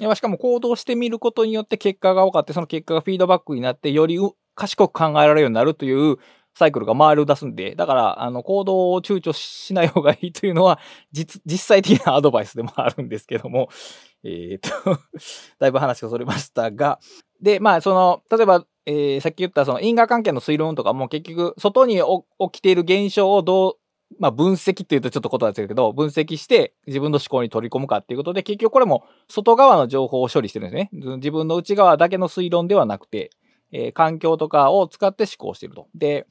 [0.00, 6.16] いやしかも行動してみることによって結果が分かって、その結果がフィードバックになって、よりう賢く考えられるようになるという
[6.54, 10.78] サイクルが回り出すんで、だから、あの、行動を躊躇しない方がいいというのは、
[11.12, 13.68] 実、実際的なアドバイスでもあるんですけども、
[14.24, 14.70] えっ、と、
[15.58, 16.98] だいぶ話がそれましたが、
[17.40, 22.00] で、まあ、その、例えば、えーさっき言ったその因果関係の推論とかも結局、外に
[22.40, 23.74] 起きている現象をどう、
[24.18, 31.16] まあ、分析っていうとちょっと言葉ですけど、分析して自分の思考に取り込むかっていうことで、結局これも外側の情報を処理してるんですね。
[31.16, 33.30] 自分の内側だけの推論ではなくて、
[33.72, 35.88] えー環境とかを使って思考してると。
[35.94, 36.26] で、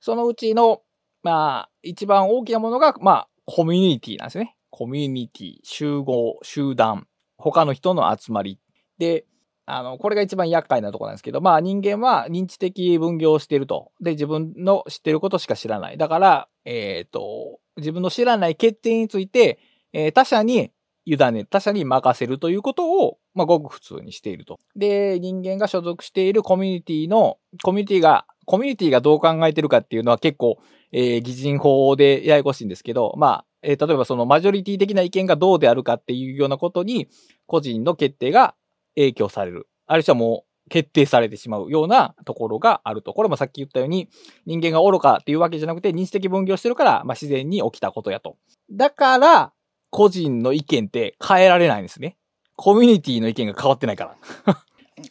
[0.00, 0.82] そのうちの、
[1.22, 4.56] まあ、一番大きなものが、まあ、コミュニティなんですね。
[4.70, 8.58] コミュニティ、集合、集団、他の人の集まり。
[8.98, 9.26] で、
[9.66, 13.92] あの、これが一番厄介なとこなんですけど、まあ人間は認知的分業をしていると。
[14.00, 15.98] で、自分の知ってることしか知らない。
[15.98, 19.58] だから、えっ、と、自分の知らない決定について、
[19.92, 20.72] えー他者に
[21.14, 24.58] 委ね、他者に任せるということを、まあ、ごく普通にしていると。
[24.76, 30.58] で、人間が所属しているコミュニティの、コミュニティが、コミュニティがどう考えてるかっていうのは結構、
[30.92, 37.08] えー擬人法でややこしいんですけど、まあ、えー例えばそのマジョリティ的な意見がどうであるかっていうようなことに、
[37.46, 38.54] 個人の決定が
[38.94, 39.68] 影響される。
[39.86, 43.12] あるいはもう決定されてしまうようなところがあると。
[43.12, 44.08] これもさっき言ったように、
[44.46, 48.36] 人間が愚かっていうわけじゃなくて、認知的分業してるから、まあ、自然に起きたことやと。
[48.70, 49.52] だから、
[49.90, 52.16] 個人の意見って変えられないんですね。
[52.56, 54.56] コミュニティの意見が変わってないから。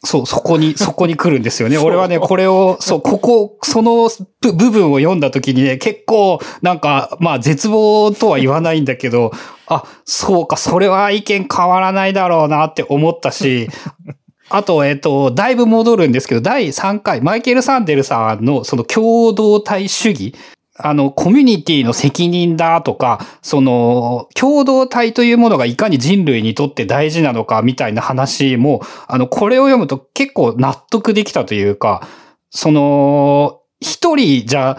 [0.04, 1.78] そう、そこに、 そこに来るんですよね。
[1.78, 4.08] 俺はね、これを、そう、ここ、その
[4.40, 9.32] 部部分を読んだ時にね、結構、なんか、まあ、絶望とは言わないんだけど、
[9.66, 13.68] あ、そうか、それは意見変わらないだろうなって思ったし、
[14.48, 20.34] あと、えっと、だいぶ戻るんですけど、第3回、マイケル・サンデルさんのその共同体主義、
[20.82, 32.06] あの、コミュニティの責任だとか、その、共同体というものがいかに人類にとって大事なのかみたいな話も、あの、これを読むと結構納得できたというか、
[32.50, 34.78] その、一人じゃ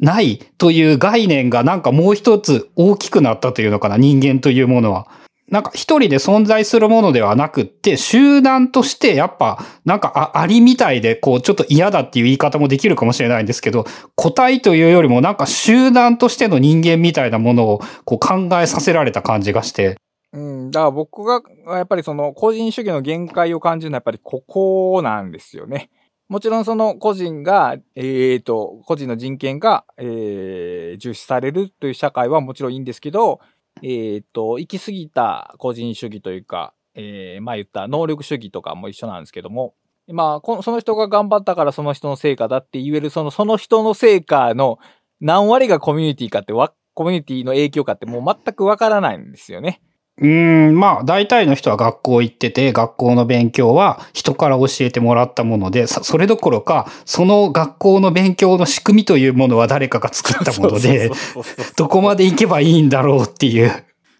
[0.00, 5.06] ないという概念がなんかもう一つ大きくなったというのかな、人間というものは。
[5.50, 13.84] なんか一人で存在するものではなくって、集団としてやっぱ、なんかありみたいで、こう、ちょっと嫌だっていう言い方もできるかもしれないんですけど、
[14.14, 19.96] 個体というよりもなんか集団としての人間みたいなものをこう考えさせられた感じがして。
[20.32, 21.42] うん、だから僕が、
[21.76, 25.90] やっぱりその個人主義の限界を感じるのはやっぱりここなんですよね。
[26.28, 33.40] もちろんその個人が、えっ、ー、と、個人の人権が、えー、重視されるという社会はもちろんいいんですけど、
[33.82, 39.74] えっ、ー、と、行き過ぎた個人主義というか、えー、まあ言った能力主義とかも一緒なんですけども、
[40.12, 44.78] まあ、このその人が頑張ったからその人の成果だって言える、その、その人の成果の
[45.20, 49.80] 何割がコミュニティかってわ、コミュニティの影響かってもう全くわからないんですよね。
[50.18, 61.10] うん、まあ、大体の人は学校行ってて、学校の勉強は人から教えてもらったもので、それどころか、その学校の勉強の仕組みというものは誰かが作ったもので、
[61.76, 63.70] どこまで行けばいいんだろうっていう。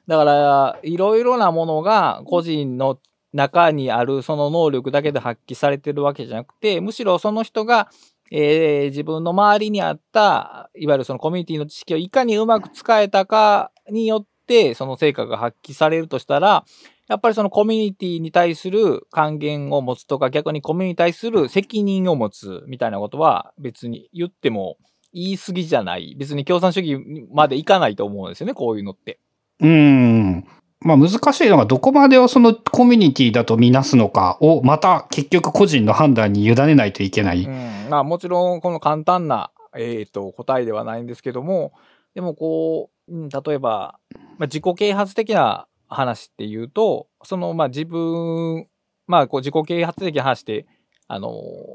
[0.07, 2.98] だから、いろいろなものが個人の
[3.33, 7.90] 中にあるその能力だけで発揮されてるわけじゃなくて、むしろその人が、
[8.33, 14.30] えー、自分の周りにあった、いわゆるそのコミュニティの知識をいかにうまく使えたかによって、
[14.75, 16.65] その成果が発揮されるとしたら、
[17.09, 24.77] やっぱりそのコミュニティに対する還元を持つとか、逆にコミュニティに対する責任を持つみたいなことは別に言っても
[25.13, 26.15] 言い過ぎじゃない。
[26.19, 29.19] 別に共産主義までいかないと思うんですよね、こういうのって。
[29.61, 30.47] うん。
[30.83, 37.45] まあ難しいのがどこまでをそのコミュニティだとみなすのかをまた結局個人の判断に委ねないといけない。
[37.45, 41.73] うん、まあもちろんこの簡単な、えっ、ー、と答えではないんですけども、
[42.15, 43.99] でもこう、うん、例えば、
[44.38, 48.66] まあ、自己啓発的な話っていうと、そのまあ自分、
[49.07, 50.66] まあこう自己啓発的な話って、
[51.12, 51.33] あの、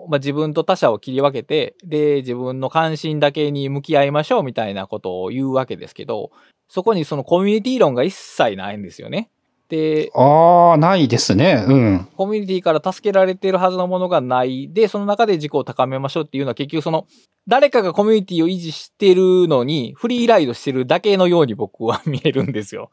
[0.07, 6.31] まあ、自分と他者を切り分けて、で、自分の関心だけに向き合いましょうみたいなことを言うわけですけど、
[6.69, 9.29] そこにそのコミュニティ論が一切ないんですよね。
[9.69, 11.65] で、ああ、ないですね。
[11.67, 12.07] うん。
[12.15, 14.71] コミュニティから助けられているはずのものがない。
[14.71, 17.07] で、その中で自己を高めましょうっていうのは結局その、
[17.47, 22.91] 誰かがコミュニティを維持してるのに、フリーライドしてるだけのように僕は見えるんですよ。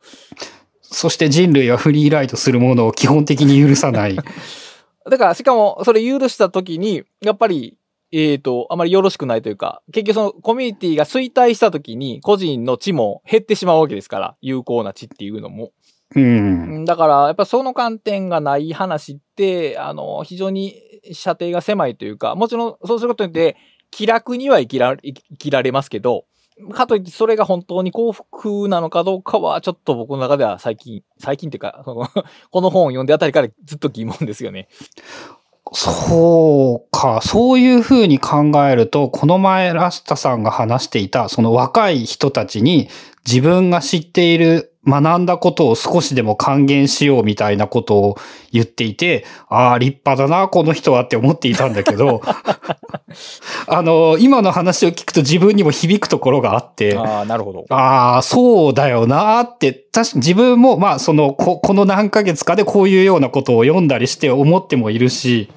[0.82, 4.16] そして人類はフリーライドするものを基本的に許さない。
[5.10, 7.78] だから、しかも、それ許した時に、やっぱり、
[8.12, 15.72] えっ、ー、と、あまりよろしくないというか、結局そのコミュニティが衰退した時に個人の地も減ってしまうわけですから、有効な地っていうのも。
[16.16, 16.84] うん。
[16.86, 20.80] だから、やっぱその観点がない話って、あの、非常に
[21.12, 23.56] 射程が狭いというか、もちろんそうすることによって、
[23.90, 26.24] 気楽には生きら生きられますけど、
[26.72, 31.84] かといってそれが本当に幸福なのかどうかは、ちょっと僕の中では最近、最近っていうか、
[32.50, 34.68] この本を読んであたりからずっと疑問ですよね。
[35.72, 37.20] そうか。
[37.22, 42.88] そういうふうに考えると、この前ラスタさんが話していた、その若い人たちに
[43.26, 48.16] 自分が知っている学んだことを少しでも還元しようみたいなことを
[48.52, 52.22] 言っていて、ああ、立派だな、この人はって思っていたんだけど、
[53.66, 57.64] あの、今の話を聞くと自分にも響くところがあって、ああ、なるほど。
[57.68, 65.50] ああ、そうだよなって、確か自分も、まあ、そのこ、この何ヶ月かでこういうようなことを読んだりして思ってもいるし、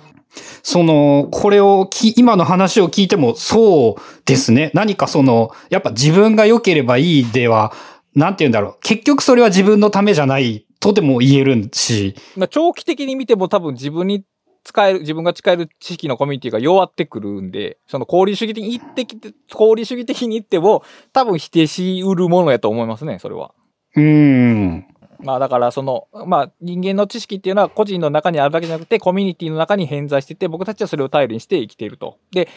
[0.64, 4.72] その、これをき、今の話を聞いてもそうですね。
[4.74, 7.74] 何かその、やっぱ自分が良ければいいでは、
[8.16, 8.78] なんて言うんだろう。
[8.82, 12.16] 結局それは自分のためじゃないとでも言えるし。
[12.36, 14.24] まあ、長期的に見ても多分自分に
[14.64, 23.52] 使える、自分が使える知識のコミュニティが弱ってくるんで、その功利主義的に言ってきて、功利主義的に言っても、多分否定しうるものやと思いますね、それは。
[23.96, 24.86] うん。
[25.22, 32.18] まあだからその、まあ人間の知識っていうのは個人の中にあるだけじゃなくてコミュニティの中に偏在してて僕たちはそれを頼りにして生きていると。
[32.32, 32.48] で、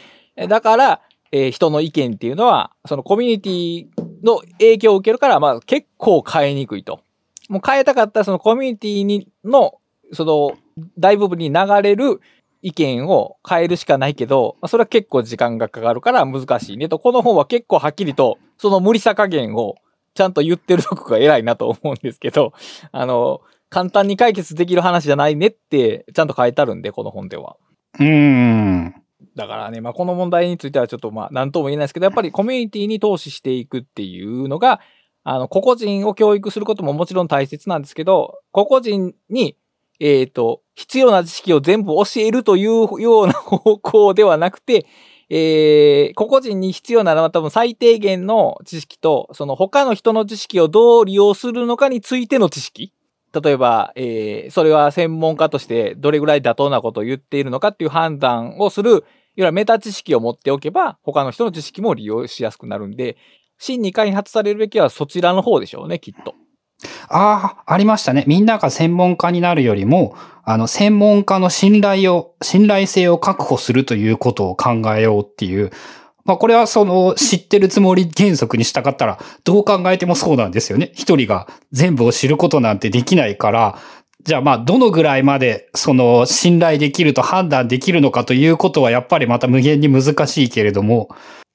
[0.48, 1.00] だから、
[1.32, 3.86] えー、人の意見っていうのは、そのコミュニティ
[4.22, 7.00] の影響を受けるから、まあ結構変えにくいと。
[7.48, 9.74] もう変えたかったらそのコミュニティにの、
[10.12, 10.52] その
[10.98, 12.20] 大部分に流れる
[12.62, 16.98] 意見を変えるしかないけど、まあそれは結構時間がかかるから難しいねと。
[16.98, 19.76] この本は結構はっきりとその無理さ加減を
[20.14, 22.52] ちゃんと言ってるとこが偉いなと思うんですけど、
[22.92, 27.56] あの、簡単に解決できる話じゃないねってちゃんと書いてあるんで、この本では。
[27.98, 29.01] うーん。
[29.36, 34.80] だからね、まあ、この問題についてはちょっとまあ、なんとも言えないですけど、やっぱりコミュニティに投資していくっていうのが、
[35.24, 39.56] あの、個々人を教育することももちろん大切なんですけど、個々人に、
[40.00, 44.86] えっ、ー、と、必要な知識を全部教えるというような方向ではなくて、
[45.30, 52.92] えー、個々人に必要なのは多分最低限の知識と、その他の人の知識をどう利用するのかについての知識。
[53.40, 59.02] 例えば、えー、それは専門家としてどれぐらい妥当なことを言っているのかっていう判断をする、いわ
[59.36, 63.16] ゆるメタ知識を持っておけば、他の人の知識も利用しやすくなるんで、
[63.58, 66.34] 真に開発されるべきはそちらの方でしょうね、きっと。
[67.08, 68.24] ああ、ありましたね。
[68.26, 75.70] みんなが専門家になるよりも、あの、専門家の信頼を、信頼性を確保するということを考えようっていう、
[76.24, 80.92] まあこれはその知ってるつもり原則にしたかったらどう考えてもそうなんですよね。
[80.94, 83.78] 一人が全部を知ることなんてできないから、
[84.24, 91.08] じゃあまあどのぐらいまでその信頼できると判断できるのかということはやっぱりまた無限に難しいけれども、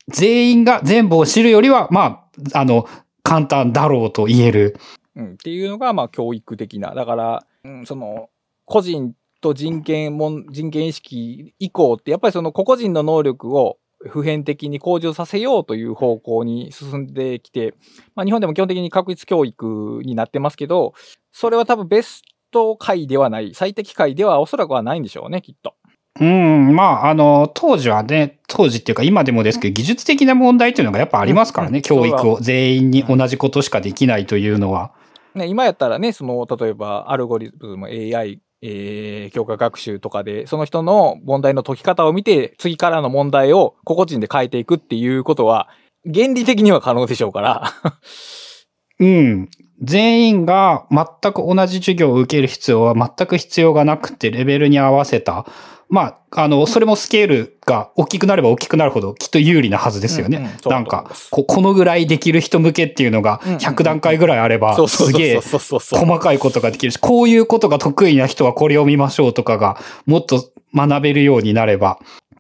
[0.10, 2.88] 全員が全部を知るよりはまあ、あの、
[3.24, 4.78] 簡単だろうと言える。
[5.16, 6.94] うん、っていうのがまあ教育的な。
[6.94, 8.30] だから、うん、その、
[8.66, 17.74] 個人と人権も、人権意識以降って、やっぱりその個々人の能力を普遍的に向上させようという方向に進んできて、
[18.16, 20.94] まあ日本でも基本的に確率教育になってますけど、
[21.32, 22.22] それは多分ベス
[22.52, 25.76] ト解ではない、最適解ではおそらくはないんでしょうね、きっと。
[26.20, 34.94] うん、まあ、あの、当時はね、当時っていうか今でもですけど、技術的な問題っていうのがやっぱありますからね、うん、教育を全員に同じことしかできないというのは。
[35.36, 45.70] ね、今やったらね、その、例えばアルゴリズム、AI えー、強化学習とかで、その人の問題の解き方を見て、次からの問題を個々人で変えていくっていうことは、
[46.06, 47.74] 原理的には可能でしょうから
[49.00, 49.50] うん。
[49.82, 55.46] 全員が全く同じ授業を受ける必要は全く必要がなくて、レベルに合わせた
[55.90, 60.58] まあ、あの、それもスケールが大きくなれば大きくなるほどきっと有利なはずですよね。
[60.66, 72.00] なんかこ、このぐらいできる人向けっていうのが100段階ぐらいあれば、すげえ細かいことができるし、こういうことが得意な人はこれを見ましょうとかがもっと学べるようになれば、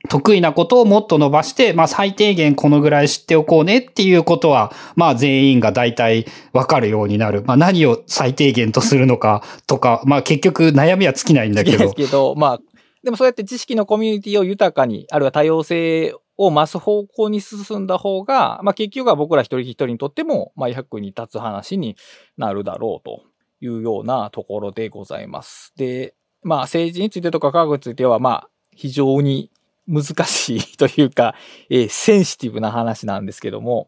[0.09, 7.43] 得意なことをもっと伸ばして、まあ最低限このぐらい知っておこうねっていうことは、まあ全員が大体わかるようになる。
[7.45, 11.77] まあ何を最低限とするのかとか、まあ結局悩みは尽きないんだけど。
[11.85, 12.59] ですけど、まあ
[13.07, 21.95] でもそうやって知識のコミュニティを豊かに、あるいは多様性を増す方向に進んだ方が、まあ結局は僕ら一人一人にとっても、まあ役に立つ話に
[22.37, 23.23] なるだろうと
[23.61, 25.71] いうようなところでございます。
[25.77, 29.51] で、まあ政治についてとか科学については、まあ非常に
[29.87, 31.33] 難しいというか、
[31.69, 33.87] えー、センシティブな話なんですけども、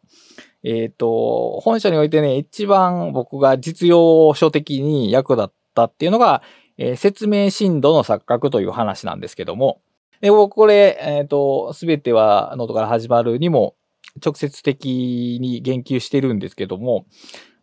[0.63, 6.41] えっ、ー、と、本書においてね、一番僕が実用書的に役立ったっていうのが、
[6.80, 9.82] えー、説明深度の錯覚という話なんですけども、
[10.21, 13.75] で僕これ、えっ、ー、と、すべてはノートから始まるにも
[14.23, 17.05] 直接的に言及してるんですけども、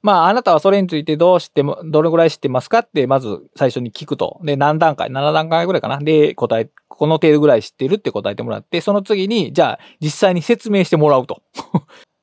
[0.02, 4.40] まあ、あなたはそれについてどう知っても、どれぐらい知ってますかって、まず最初に聞くと。
[4.44, 11.42] で、何段階 ?7 段階ぐらいかなで、答え、この程度ぐらい知ってるって答えてもらって、その次に、じゃあ、実際に説明してもらうと。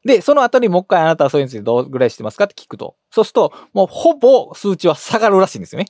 [0.05, 2.95] で、その後にもう一回あなたはそれについてどうぐらい知ってますかって聞くと。
[3.09, 5.85] そうすると、もうほぼ数値は下がるらしいんですよね。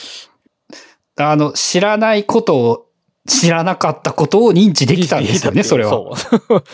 [1.20, 2.84] あの、知らないことを、
[3.26, 5.90] 知らなかったことを認知できたんですよね、 それは。
[5.90, 6.14] そ
[6.56, 6.64] う。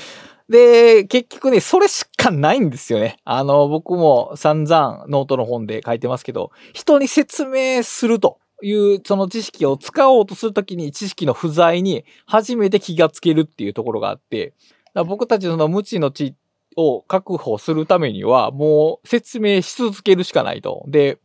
[0.48, 3.16] で、結局ね、それしかないんですよね。
[3.24, 14.52] あの、僕も散々ノートの本で書いてますけど、人に説明するというその知識を使おうとするときに知識の不在に初めて気がつけるっていうところがあって、
[15.06, 16.34] 僕たちの無知の知
[16.76, 20.84] を確保するためには、もう説明し続けるしかないと。
[20.88, 21.18] で、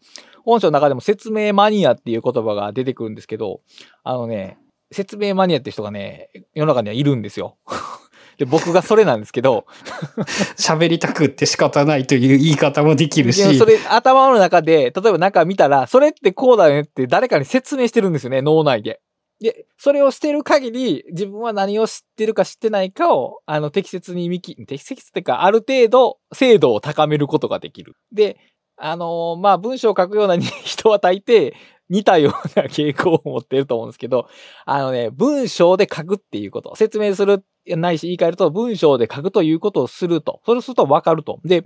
[0.43, 3.62] 本書の中でも説明マニアっていう言葉が出てくるんですけど、
[4.04, 4.58] あのね、
[4.91, 7.58] 説明マニアって人がね、世の中にはいるんですよ。
[8.38, 9.66] で、僕がそれなんですけど。
[10.58, 13.58] 喋りたくって仕方ないという言い方もできるし。
[13.58, 19.02] それ、頭の中で、例えば中見たら、それってこうだよねって誰かに説明してるんですよね、脳内で。
[19.42, 27.96] で、それをしてる限り、自分は何を知ってるか知ってないかを、あの、適切に見き、適切っていうか、ある程度、精度を高めることができる。
[28.12, 28.38] で、
[28.76, 31.54] あのー、まあ、文章を書くような 人は大抵、
[31.90, 34.28] 似たような傾向を持ってると思うんですけど、
[34.66, 40.42] あのね、文章で書くっていうこと、説明する、ないし言い換えると、文章で書くということをすると。
[40.46, 41.40] それするとわかると。
[41.44, 41.64] で、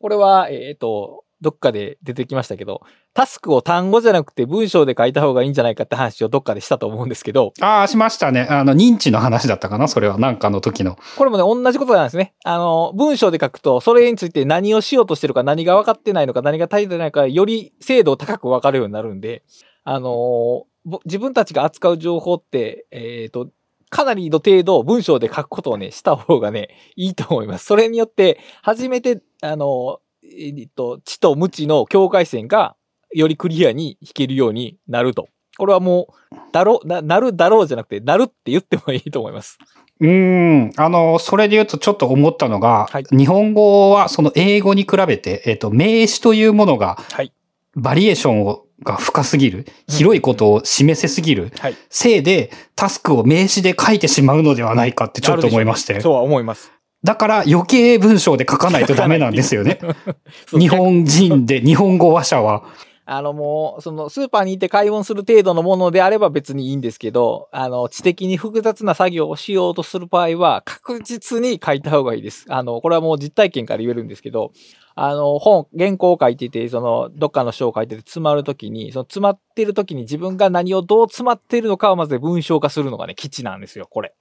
[0.00, 2.82] これは、えっ、ー、と、どっかで出てきましたけど、
[3.12, 7.52] タスクを単語じゃなくて文章で書いた方がいいんじゃないかって話をどっかでしたと思うんですけど。
[7.60, 8.46] ああ、しましたね。
[8.48, 10.96] あの、認知の話だったかなそれは、なんかの時の。
[11.16, 12.34] これもね、同じことなんですね。
[12.44, 19.42] あの、文章で書くと、それについて何をしようとしてるか、何が分かってないのか、何が足りてないか、より精度を高く分かるようになるんで、
[19.84, 20.64] あの
[21.04, 23.50] 自分たちが扱う情報って、えっ、ー、と、
[23.90, 27.66] かなりの程度文章で書くことをね、した方がね、いいと思います。
[27.66, 30.00] それによって、初めて、あの
[30.38, 32.76] えっと、知と無知の境界線が
[33.12, 35.28] よりクリアに弾けるようになると。
[35.56, 39.58] これはもう、だろう、な、なるだろうじゃなくて、なるって言ってもいいと思います。
[40.00, 40.72] うーん。
[40.76, 47.32] あの、それで言うとちょっと思ったのが、はい日本語はその英語に比べて、えっ、と、名詞というものが、はい
[47.76, 51.76] バリエーションをが深すぎる、広いことを示せすぎる、はい。
[51.88, 56.00] せいでタスクを名詞で書いてしまうのではないかってちょっと思いまして。
[56.00, 56.72] そうは思います。
[57.04, 59.78] だから余計文章で書かないとダメなんですよね。
[60.50, 62.64] 日本人で、日本語話者は。
[63.06, 72.46] あのもう、そのスーパーに行って買い物する程度のものであれば別にいいんですけど、あの、知的に複雑な作業をしようとする場合は確実に書いた方がいいです。
[72.48, 74.52] あの、これはもう実体験から言えるんですけど、
[74.94, 84.14] あの、本、原稿を書いてて、その、どっかの章を書いてて詰まるときに、その詰まってるときに自分が何をどう詰まってるのかをまず文章化するのがね、基地なんですよ、これ。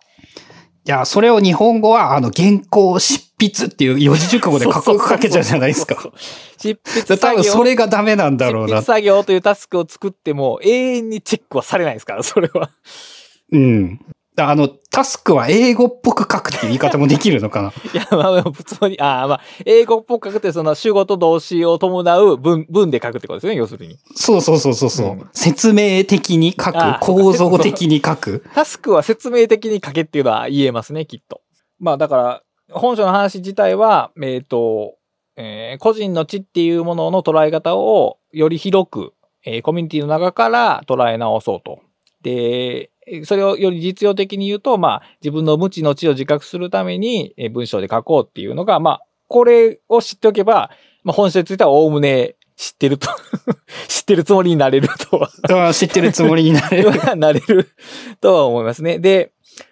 [0.86, 5.96] いや、それを日本語は、あの、原稿執筆っていう四字熟語でかっこよく書けちゃうじゃないですか。
[6.58, 7.44] 執筆多分作業。
[7.44, 8.86] それがダメなんだろうな執筆。
[8.86, 12.70] 作業というタスクを作っても永遠にチェックはされないですから、それは。
[13.52, 14.00] うん。
[14.36, 17.70] あの、タスクは英語っぽく書くっていう言い方もできるのかな？
[17.94, 23.98] いや、まあ、まあ普通に、ああ、まあ、英語っぽく書くって、その主語と動詞を伴う文、文で書くってことですね、要するに。
[24.16, 28.44] そうそうそうそうそう、うん説明的に書あく、構造的に書く。
[28.56, 31.42] タスクは説明的に書けっていうのは言えますね、きっと。
[31.80, 34.96] まあ、だから、本書の話自体は、えっ、と、
[35.36, 39.14] えー個人の知っていうものの捉え方をより広く、
[39.46, 41.80] えーコミュニティの中から捉え直そうと。
[42.22, 42.90] で、
[43.26, 50.72] それをより実用的に言うと、まあ、自分の無知の知を自覚するために、えー文章で書こうっていうのが、まあ、これを知っておけば、
[51.04, 53.10] まあ、本書についてはおおむね知ってると、
[53.88, 55.28] 知ってるつもりになれると
[55.74, 56.92] 知ってるつもりになれる。
[57.18, 57.70] なれる
[58.22, 59.00] とは思いますね。
[59.00, 59.32] で、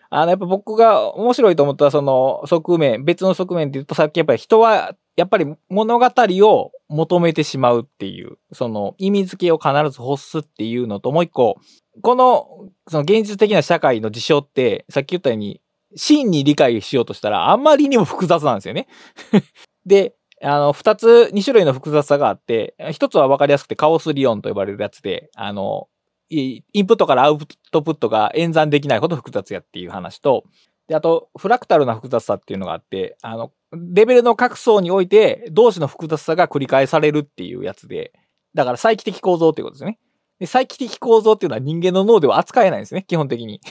[0.10, 11.58] あの、やっぱ僕が面白いと思ったその側面、別の側面って言うとさっきやっぱり人は、やっぱり物語を求めてしまうっていう、その意味付けを必ず欲すっていうのと、もう一個、
[12.02, 15.62] この、その現実的な社会の事象って、さっき言ったように、
[15.96, 18.88] 真に理解しようとしたら、あんまりにも複雑なんですよね。
[19.86, 25.88] で、あの、二つ、二種類の複雑さがあって、一つは分かりやすくてカオス理論と呼ばれるやつで、あの、
[26.30, 27.38] インプットからアウ
[27.72, 30.46] トプットが演算できないほど複雑やっていう話と、
[30.88, 38.12] で、あと、フラクタルな複雑さっていうのがあって、あの、レベルの各層において、同士の複雑さが繰り返されるっていうやつで、
[38.56, 40.00] だから再帰的構造っていうことですね。
[40.42, 43.62] で、再帰的構造っていうのは人間の脳では扱えないんですね、基本的に。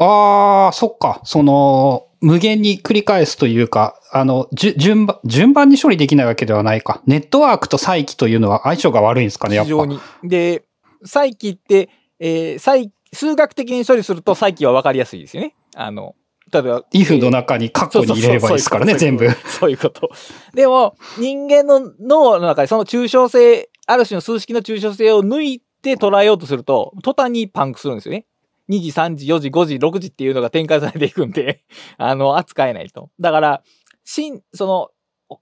[0.00, 1.20] ああ、そっか。
[1.22, 7.00] その、無限に繰り返すというか、あの、順番、順番に処理できないわけではないか。
[7.06, 9.66] ネットワークと再起というのは相性が悪いんですかね、やっぱ。
[9.66, 10.00] 非常に。
[10.24, 10.64] で、
[11.04, 15.54] 再帰って、えー、再、数学的に処理すると再帰は分かりやすいですよね。
[15.76, 16.16] あの、
[16.52, 16.82] 例えば。
[16.92, 19.30] if の中にカッコに入れればいいですからね、全部。
[19.46, 20.10] そういうこと。
[20.54, 28.26] でも、人間の脳の中でその抽象性、ある種の数式の抽象性を抜いて捉えようとすると、途端にパンクするんですよね。
[28.68, 31.62] 2時、3時、4時、5時、6時っていうのが展開されていくんで、
[31.98, 33.10] あの、扱えないと。
[33.20, 33.62] だから、
[34.04, 34.90] 真、その、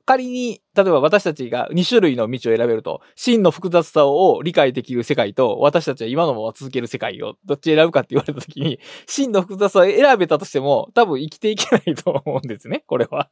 [0.05, 13.31] 仮に、例えば私たちが2種類の道を選べると、真の複雑さを理解できる世界と、私たちは今のまま続ける世界をどっち選ぶかって言われたときに、真の複雑さを選べたとしても、多分生きていけないと思うんですね、これは。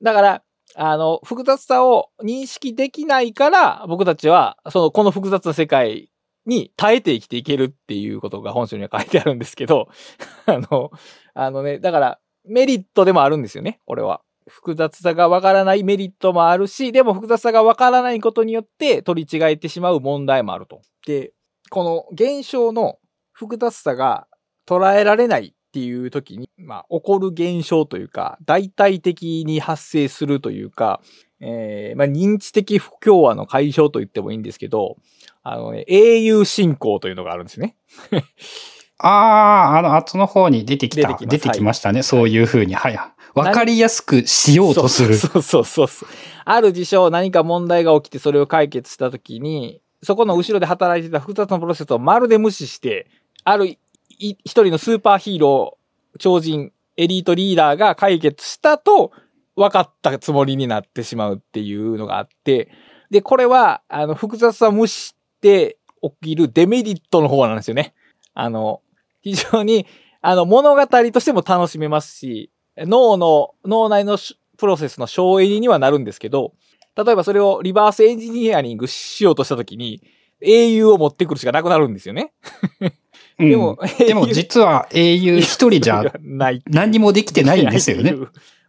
[0.00, 0.42] だから、
[0.74, 6.10] あの、複雑さを認識できないから、僕たちは、その、この複雑な世界
[6.46, 9.88] に耐えて生きていけるっていうことが本書には書いてあるんですけど、
[10.46, 10.90] あの、
[11.34, 14.22] あのね、だから、メリットでもあるんですよね、これは。
[14.48, 20.82] 複雑さがわからないメリットもあるし、でも複雑さがわからないことによって取り違えてしまう問題もあると。
[21.06, 21.32] で、
[21.70, 22.98] この現象の
[23.32, 24.26] 複雑さが
[24.66, 31.00] 捉えられないっていう時に、まあ、起こる現象というか、大体的に発生するというか、
[31.40, 34.98] えー、まあ、認知的不協和の解消と言ってもいいんですけど、
[35.42, 37.74] あのね、英雄信仰というのがあるんですね。
[38.98, 41.08] ああ、あの、後の方に出てきた。
[41.08, 42.02] 出てき出てきましたね。
[42.02, 42.74] そういうふうに。
[42.74, 42.98] はい。
[43.34, 45.14] わかりやすくしようとする。
[45.16, 46.08] そうそうそうそう。
[46.44, 53.08] ある事象、何か問題が起きてそれを解決したときに、そこの後ろで働いてた複雑なプロセスをまるで無視して、
[53.44, 53.78] あるい
[54.30, 59.12] 一人のスーパーヒーロー、超人、エリートリーダーが解決したと
[59.56, 62.70] 分かったつもりになってしまうっていうのがあって、
[63.10, 67.94] で、これは、あの、複雑さ無視して起きるデメリットの方なんですよね。
[68.34, 68.80] あの、
[69.22, 69.86] 非常に、
[70.20, 74.16] あの、物語としても楽しめますし、脳の、脳内の
[74.56, 76.54] プロセスの省エネにはなるんですけど、
[76.96, 80.02] 例えばそれをリバースエンジニアリングしようとしたときに、
[80.40, 82.32] 英雄を持ってくるしかなくなるんですよね。
[83.38, 86.62] うんでも、でも実は英雄一人じゃない。
[86.66, 88.14] 何にもできてないんですよね。。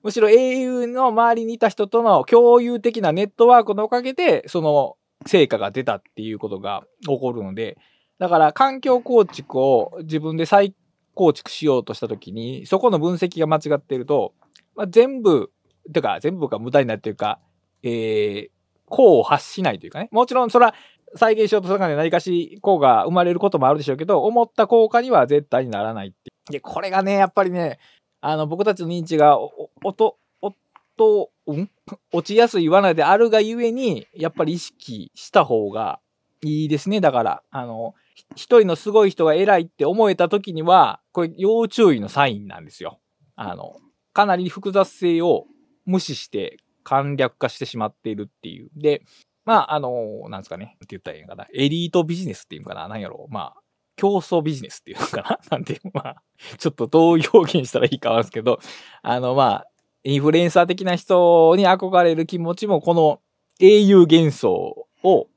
[0.04, 7.78] むしろ英雄の周りにいた人との共有的なネットワークのおかげで、その成果が出たっていうことが起こるので、
[8.20, 10.76] だから環境構築を自分で再
[11.14, 14.34] 構築しようとしたときに、そこの分析が間違ってると、
[14.76, 15.52] まあ、全部、
[15.92, 17.40] てか、全部が無駄になるというか、
[17.84, 18.50] えー、
[18.92, 20.10] 功を発しないというかね。
[20.12, 20.74] もちろん、それは、
[21.16, 26.32] 再現しようとするから何かし効が生まれることもあるでしょうけど、思った効果には絶対にならないって。
[26.50, 27.80] で、これがね、やっぱりね、
[28.22, 30.52] あの、僕たちの認知が、お、おと、お
[30.98, 31.70] と、ん？
[32.12, 36.00] 落ちやすい罠であるがゆえに、やっぱり意識した方が
[36.42, 37.02] いいですね。
[37.02, 37.96] だから、あの、
[38.36, 43.00] 一人のすごい人が偉いって思えた時には、これ要注意のサインなんですよ。
[43.36, 43.76] あの、
[44.14, 45.46] かなり複雑性を
[45.86, 48.70] 無視して簡略化してしまっているっていう。
[48.76, 49.02] で、
[49.46, 50.76] まあ、あの、なんですかね。
[50.76, 51.48] って言ったらいいのかな。
[51.54, 52.88] エリートビジネスっていうのかな。
[52.88, 53.34] なんやろう。
[53.34, 53.62] まあ、
[53.96, 55.40] 競争ビジネスっていうのかな。
[55.52, 56.24] なんていう、まあ、
[56.58, 58.60] ちょっとどう表現したらいいかわかんですけど、
[59.02, 59.68] あの、まあ、
[60.04, 63.20] インフルエンサー的な人に憧れる気持ちも、この
[63.60, 65.28] 英雄幻想を、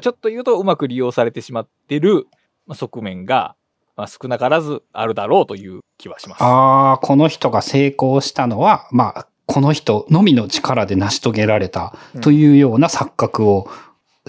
[0.00, 2.26] ちょっと言うとうまく利用されてしまってる
[2.72, 3.56] 側面が、
[3.96, 6.42] まあ、少なからずあるだろうという気はします。
[6.42, 13.68] ああ、この人が成功したのは、まあ、この人のみの力で成し遂げられたというような錯覚を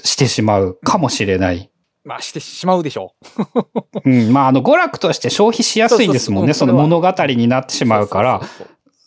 [0.03, 1.69] してしまうかもしれない。
[2.03, 3.13] まあ、してしまうでしょ
[3.95, 4.01] う。
[4.05, 4.31] うん。
[4.31, 6.53] まあ、あの、娯楽として消費しやすいんですもんね。
[6.53, 8.41] その物語になってしまうから。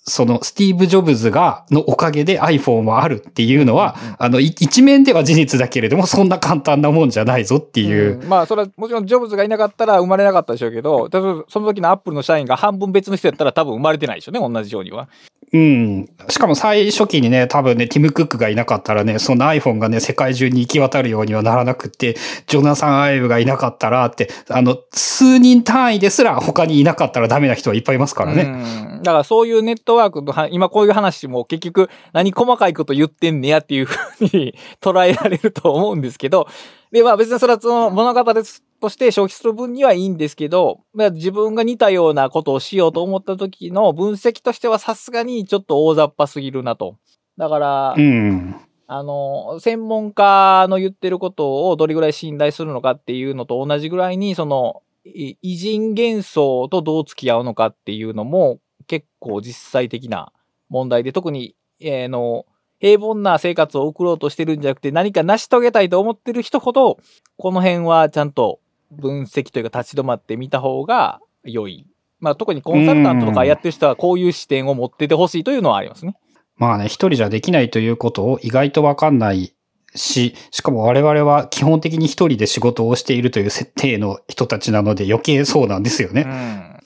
[0.09, 8.18] そのスティーブ・ジョブズが、のおかげで iPhone はあるっていうのは、うんうん、あの、一面では事実だけれども、そんな簡単なもんじゃないぞっていう。
[8.18, 15.09] うん、まあ、それはもちろんジョブズがいなかったら生まれなかったでしょうけど、例えばその時のアップルの社員が半分別の人やったら多分生まれてないでしょうね、同じようには。
[15.53, 16.09] うん。
[16.28, 28.99] しかも最初期にね、多分ね、ティム・クックがいなかったらね、その iPhone がね、世界中に行き渡るようにはならなくて、ジョナサン・アイブがいなかったらって、あの、数人単位ですら他にいなかったらダメな人はいっぱいいますからね。
[29.03, 36.46] だからそういうネットワークの、今こういう話も結局何細かいこと言ってんねやっていうふうに 捉えられると思うんですけど、
[36.92, 38.42] で、まあ別にそれはその物語
[38.81, 46.97] として消費する分にはいいんですけど、自分が似たようなことをしようと思った時の分析としてはさすがにちょっと大雑把すぎるなと。
[47.37, 48.57] だから、うん、
[48.87, 60.33] あの、専門家の言ってることをどれぐらい信頼するのかっていうのと同じぐらいに、その、偉人幻想とどう付き合うのかっていうのも結構実際的な
[60.68, 62.47] 問題で、特に、えー、の、
[62.81, 66.99] 平凡な生活を送ろうとしてるんじゃなくて何か成し遂げたいと思ってる人ほど、
[67.37, 68.61] この辺はちゃんと
[68.91, 71.86] 分析というか立ち止まってみた方が良い。
[72.20, 76.16] まあ特にコンサルタントとかやってる人はこういう視点を持っててほしいというのはありますね。
[76.57, 79.55] まあね、一人じゃできないということを意外とわかんない
[79.95, 86.22] し、しかも我々は基本的に一人で仕事をしているという設定の人たちなので余計そうなんですよね。
[86.26, 86.78] うん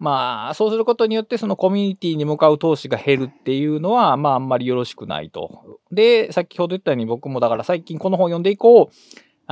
[0.00, 5.78] まあ、そうすることによってそのコミュニティに向かう投資が減るっていうのは、まああんまりよろしくないと。
[5.92, 8.90] で、先ほど言ったように僕もだから最近この本を読んで以降、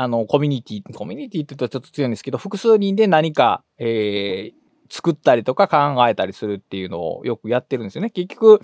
[0.01, 8.11] あの、コミュニティ、コミュニティって言うとちょっと強いんですけど、複数人で何か、えー、作ったりとか考えたりするっていうのをよくやってるんですよね。
[8.11, 8.61] 結局、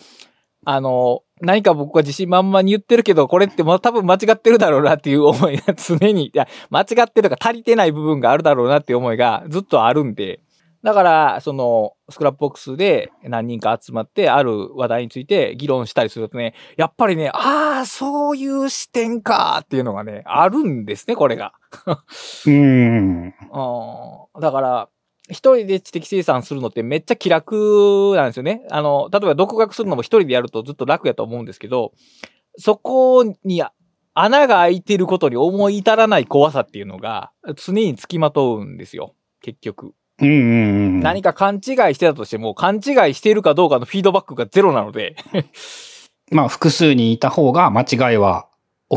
[0.64, 10.39] あの、何か僕は自信満々に言ってるけど、これってもう多分間違ってるだろうなっていう思いが常に、いや、間違ってるとか足りてない部分があるだろうなっていう思いがずっとあるんで、
[10.85, 21.55] だから、その、スクラップボックスで何人か集まって、ある話題について議論したりするとね、やっぱりね、ああ、そういう視点かっていうのがね、あるんですね、これが。
[22.47, 23.35] うん。
[24.39, 24.89] だから、
[25.30, 28.66] 一人で知的生産するのってめっちゃ気楽なんですよね。
[28.70, 31.93] あの、例えば独学するのも一人でやるとずっと楽やと思うんですけど、
[32.59, 33.62] そこに
[34.12, 39.14] 穴が開いてることに思い至らない怖さっていうのが常につきまとうんですよ。
[39.41, 39.95] 結局。
[40.21, 40.43] うんうんう
[40.99, 41.61] ん、何か勘違い
[41.95, 42.79] してたとしても、勘違
[43.11, 45.17] いしているかどうかのフィードバックがゼロなので
[46.31, 48.49] まあ、複数にいた方が間違いは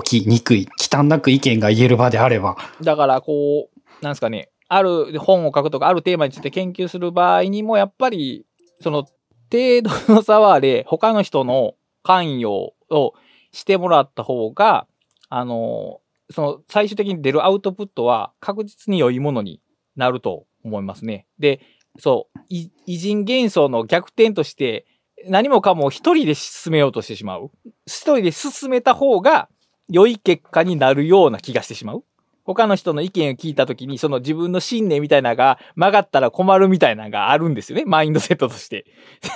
[0.04, 0.68] 起きにくい。
[0.78, 2.58] 忌憚なく意見が言える場であれば。
[2.82, 4.50] だから、こう、なんですかね。
[4.68, 8.46] ある本を書くとか、あるテーマについて研究する場合にも、やっぱり、
[8.82, 9.04] その、
[9.52, 13.14] 程度の差はあれ、他の人の関与を
[13.52, 14.88] してもらった方が、
[15.30, 19.62] あの、その、最終的に出るアウトプットは確実に良いものに
[19.96, 21.26] なると思いますね。
[21.40, 21.62] で、
[22.00, 24.86] そう、偉人幻想の逆転として、
[25.26, 27.52] 何もかも一人で進めようとしてしまう。
[27.86, 29.50] 一人で進めた方が
[29.90, 32.04] 良い結果になるような気がしてしまう。
[32.44, 37.84] 他の人の意見を聞いたときに、その自分の信念みたいなのが曲がったら困るみたいなのがあるんですよね。
[37.86, 38.86] マインドセットとして。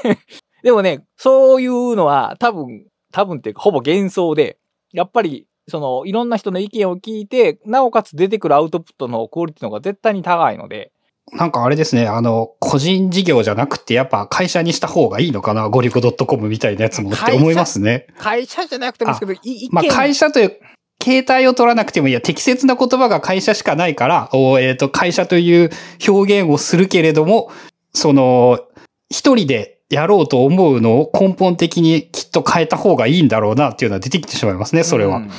[0.64, 4.60] でもね、そういうのは多分、多分っていうかほぼ幻想で、
[4.94, 10.92] やっぱりその、いろんな人の意見を聞いて、なおかつ出てくるアウトプットのクオリティの方が絶対に高いので、
[11.34, 18.08] なんかあれですね、あの、個人事業じゃなくて、やっぱ会社にした方がいいのかな、ゴリコ .com みたいなやつもって思いますね。
[18.18, 20.60] 会社じゃなくてもですけど、いまあ会社という、
[21.02, 25.72] 携帯を取らなくてもいいや、適切な言葉が会社しかないから、おえっ、ー、と、会社という
[26.08, 27.52] 表現をするけれども、
[27.94, 28.60] その、
[29.10, 35.18] 一人でやろうと思うのを根本的にきっと変えた方がいいんだろうなっていうのは出てきてしまいますね、それは。
[35.18, 35.32] うん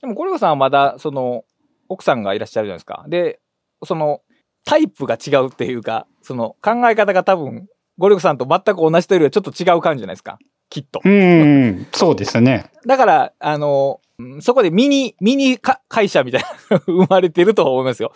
[0.00, 1.44] でも、ゴリゴさんはまだ、その、
[1.88, 3.04] 奥さんがいらっしゃるじゃないですか。
[3.08, 3.38] で、
[3.84, 4.20] その、
[4.64, 10.38] タイプが違うっていうか、その、考え方が多分、ゴリゴさんと全く同じというよりはちょっと違う感じじゃないですか。
[10.70, 11.00] きっと。
[11.04, 12.70] うん、そうですね。
[12.86, 18.12] だから、あの、うんそこでミニ、ミニか会社みたいな 生まれてると思いますよ。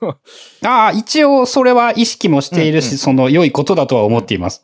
[0.64, 4.62] ああ、一応それは意識もしているし、うんうんその良いことだとは思っています。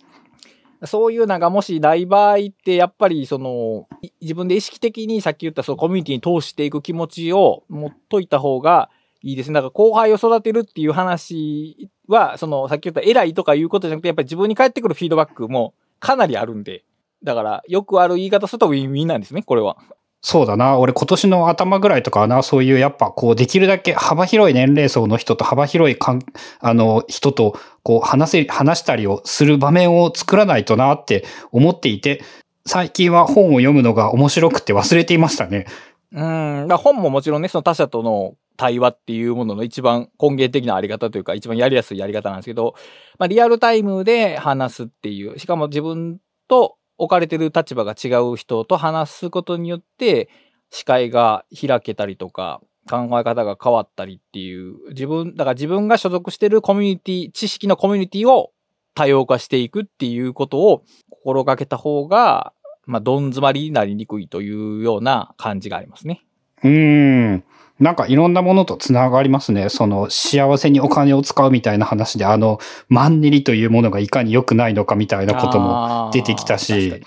[0.84, 8.90] そういうのがもしない場合って、やっぱりその、い自分で意識的にさっき言ったそのコミュニティに通していく気持ちを持っといた方が
[9.22, 9.54] いいですね。
[9.54, 16.84] だから後輩を育てるっていう話は、そのさっき言った偉いとかいうことじゃなくて、やっぱり自分に返ってくるフィードバックもかなりあるんで。
[17.24, 19.76] だから、よくある言い方するとウィンウィンなんですね、これは。
[20.24, 20.78] そうだな。
[20.78, 26.20] 俺今年の頭ぐらいとかはな、そういうやっぱこうできるだけ幅広い年齢層の人と幅広いかん、
[26.60, 32.22] あの、人とこう話せ、話したりをする場面を作らないとなって思っていて、
[32.66, 35.66] 最近は本を読むのが面白くて忘れていましたね。
[36.12, 36.68] うん。
[36.68, 42.74] 本ももちろんね、その他者との対話っていうものの一番根源的なあり方というか、一番やりやすいやり方なんですけど、
[43.18, 50.28] まあリアルタイムで話すっていう、しかも自分と置かれてる立場が違う人と話すことによって、
[50.70, 58.52] 視界が開けたりとか、考え方が変わったりっていう、自分、だから自分が所属してるコミュニティ、知識のコミュニティを
[58.94, 62.52] 多様化していくっていうことを心がけた方が、
[62.86, 66.24] まあ、どん詰まりになりにくいというような感じがありますね。
[66.64, 67.44] うん。
[67.82, 69.68] なんかいろんなものとつながりますね。
[69.68, 77.02] その幸せにお金を使うみたいな話で、あの、マンネリというものがいかに良くないのかみたいなことも出てきたし、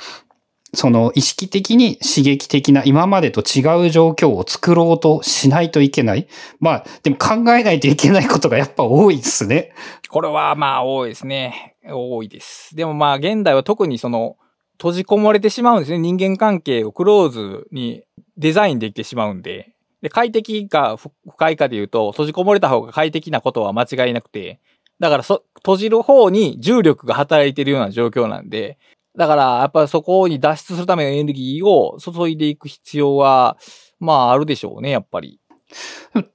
[0.73, 6.27] その意識的に刺激的な今までと違う状況を作ろうとしないといけない。
[6.59, 9.73] まあ、でも考えないといけないことがやっぱ多いですね。
[10.09, 11.77] これはまあ多いですね。
[11.87, 12.75] 多いです。
[12.75, 14.35] でもまあ現代は特にその
[14.73, 15.99] 閉じこもれてしまうんですね。
[15.99, 18.03] 人間関係をクローズに
[18.35, 19.74] デザインできてしまうんで。
[20.01, 24.59] で、快適か不不快かで言うと、閉じこもれた方が快適なことは間違いなくて、
[24.99, 28.77] だからそ、閉じる方に重力が働いているような状況なんで、
[29.17, 33.57] だからやっぱりそこに脱出するためのエネルギーを注いでいく必要は、
[33.99, 35.39] まああるでしょうね、やっぱり。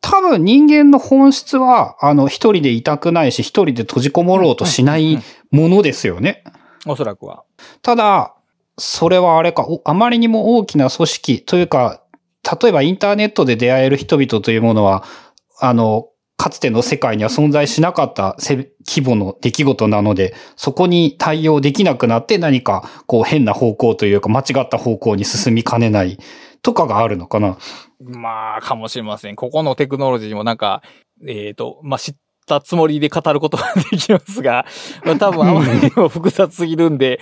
[0.01, 5.19] 多分人間の本質は、あの、一人でいたくないし、一人で閉じこもろうとしない
[5.51, 6.45] ものですよね。
[6.87, 7.45] おそらくは。
[7.83, 8.35] ただ、
[8.77, 12.03] それはあれか、おあまりにも大きな組織というか、
[12.63, 15.05] 例えばインターネットで出会える人々というものは、
[15.61, 26.19] あの、かつての世界には存在しなかった規模の出来事なので、そこに対応できなくなって何かこう変な方向というか間違った方向に進みかねない
[26.63, 27.59] とかがあるのかな。
[28.01, 29.37] まあ、かもしれません。
[29.37, 30.83] ここのテクノロジーもなんか、
[31.29, 32.15] えっ、と、まあ、知っ
[32.51, 34.67] たつもりで語ることができますが、
[35.07, 37.21] まあ、多分あまりにも複雑すぎるんで、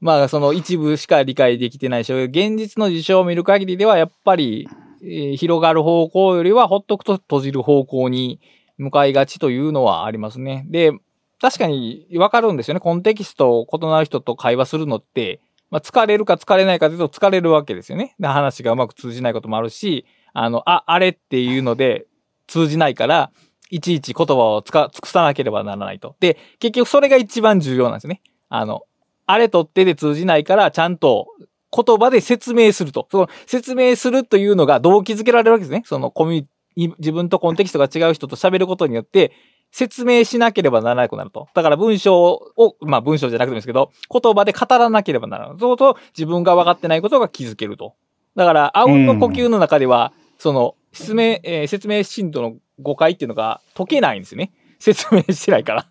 [0.00, 4.68] まあ、その一部しか理解できてないし、現実の事象を見る限りでは、やっぱり、
[5.02, 8.40] えー広がる方向よりは、ほっとくと閉じる方向に
[8.78, 10.66] 向かいがちというのはありますね。
[10.68, 10.92] で、
[11.40, 12.80] 確かにわかるんですよね。
[12.80, 18.14] コンテキスト異なる人と会話するのって、まあ、疲れるか疲れないかというと疲れるわけですよね。
[18.18, 22.06] で話がうまく通じないこともあるし、あの、あ、あれっていうので
[22.46, 23.30] 通じないから、
[23.70, 26.16] いちいち言葉をつか尽くさなければならないと。
[26.20, 28.20] で、結局それが一番重要なんですね。
[28.48, 28.82] あの、
[29.26, 31.28] あれとってで通じないから、ちゃんと
[31.72, 33.06] 言葉で説明すると。
[33.10, 35.82] その説明するというのが動機づけられるわけですね。
[35.86, 39.32] そのコミュ自分とコンテキストが違う人と喋ることによって、
[39.72, 41.48] 説明しなければならなくなると。
[41.54, 45.58] だから文章を、まあ文章じゃなくてもいいですけど、言葉で語らなければならない。
[45.60, 47.94] そうすると自分が分かってないことが気づけると。
[48.34, 54.52] だから、あうんの呼吸の中では、その、説明、えー説明進度の誤解っていうのが解けないんですよね。
[54.78, 55.86] 説明してないから。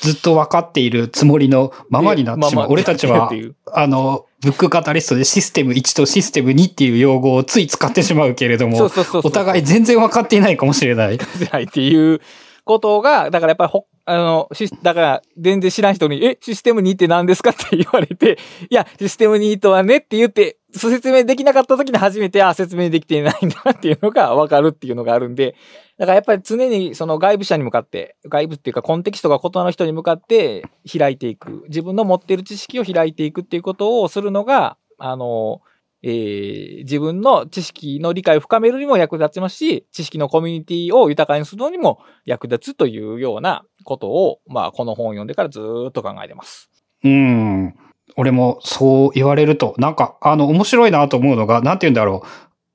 [0.00, 2.50] ずっと分かっているつもりのままになってしまう。
[2.50, 3.30] でまあまあ俺たちは
[3.72, 8.90] あの、ブックカタリストでシステム1とシステム2っていう用語をつい使ってしまうけれども。
[9.22, 11.18] お互い全然分かっていないかもしれない。
[11.52, 12.20] ないっていう
[12.64, 17.50] ことが、だからやっぱりほ、あの、シスだから全然知らん人に、え、システム2って何ですか？
[17.50, 18.38] って言われて、
[18.70, 25.54] いや、システム2とはねって言って、説明できなかった時に初めて、あ、説明できていないんだっていうのがわかるっていうのがあるんで、
[25.98, 31.64] だからやっぱり常にその外部者に向かって、外部っていうかコンテキストが異なる人に向かって開いていく。
[31.68, 35.60] 自分の持っている知識を開いていくっていうことをするのが、あの、
[36.02, 46.70] えー自分の知識の理解を深めるにも役立ちますし、知識のコミュニティを豊かにするのにも役立つというようなことを、まあ、この本を読んでからずっと考えてます。
[47.02, 47.74] うん。
[48.16, 52.28] 俺もそう言われると、なんか、あの、面白いなと思うのが、なんて言うんだろう。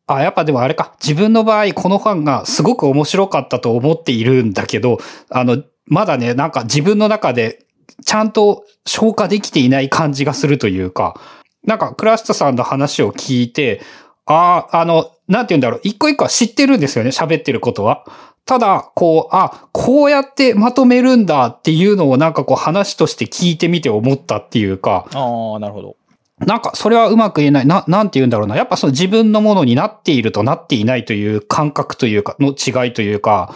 [0.07, 0.95] あ、やっぱでもあれか。
[1.01, 4.97] 自分の場合、この本がすごく面白かったと思っているんだけど、
[5.29, 7.65] あの、まだね、なんか自分の中で
[8.05, 11.19] ちゃんと消化できていない感じがするというか、
[11.63, 13.81] なんか、クラストさんの話を聞いて、
[14.25, 15.81] ああ、あの、なんて言うんだろう。
[15.83, 17.11] 一個一個は知ってるんですよね。
[17.11, 18.05] 喋ってることは。
[18.45, 25.07] ただ、こう、あ、こうやってまとめるんだっていうのをなんかこう話として聞いてみて思ったっていうか。
[25.13, 25.95] ああ、なるほど。
[26.39, 27.65] なんか、それはうまく言えない。
[27.65, 28.57] な、なんて言うんだろうな。
[28.57, 33.55] やっぱその自分のものになっているとなっていないという感覚というか、の違いというか、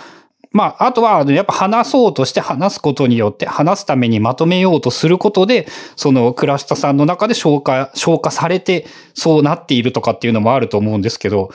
[0.52, 5.68] まあ、あとは、やっぱ話そうとして話すことによって、話すためにまとめようとすることで、
[5.98, 11.50] その、クラスタさんの中で消化、消化されて、そうなっているとかっていうのもあると思うんですけど。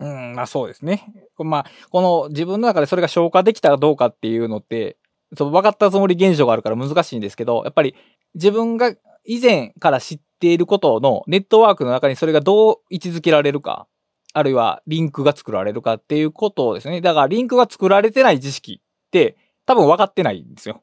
[0.00, 1.12] うん、まあそうですね。
[1.38, 4.96] まあ、この自分の中でそれが消化できたかどうかっていうのって、
[5.36, 7.94] その分かったつもり現象があるから難しいんですけど、やっぱり
[8.34, 8.94] 自分が
[9.24, 13.86] 以前から知っていることのネットワークの中にそれがどう位置づけられるか。
[14.32, 17.00] あるいはリンクが作られるかっていうことをですね。
[17.00, 19.36] だからリンクが作られてない知識って
[19.66, 20.82] 多分分かってないんですよ。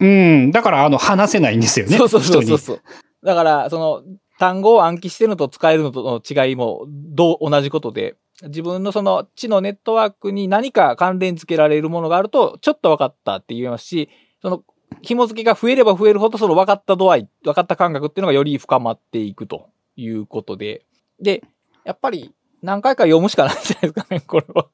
[0.00, 0.50] うん。
[0.50, 1.98] だからあの話せないんですよね。
[1.98, 2.82] そうそうそうそう。
[3.24, 4.02] だから、その
[4.38, 14.08] 単語を暗記してるのと使えるのとの違いもどう同じことで、自分のその知のネットワークに何か関連付けられるものがあると、ちょっと分かったって言いますし、
[14.42, 14.64] その
[15.02, 20.84] 紐付けが増えれば増えるほど、その分かった度合い、分かった感覚っていうのがより深まっていくということで、
[21.20, 21.42] で、
[21.84, 22.32] やっぱり
[22.62, 24.66] 何回か読むしかないんじゃないですかね、これは。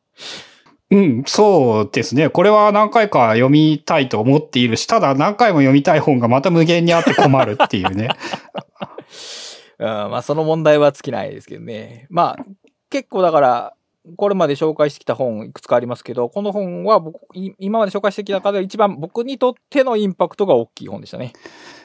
[0.93, 2.31] うん、そうですね。
[2.31, 8.09] これは何回か読みたいと思っているし、ただ何回も読みたい本がまた無限にあって困るっていうね。
[9.81, 12.07] うん、まあその問題は尽きないですけどね。
[12.11, 12.45] まあ
[12.91, 13.75] 結構だから、
[14.17, 17.21] これまで紹介してきた本いくつかありますけど、この本は僕、
[17.59, 21.33] 今まで紹介してきた中で一番僕にとってのインパクトが大きい本でしたね。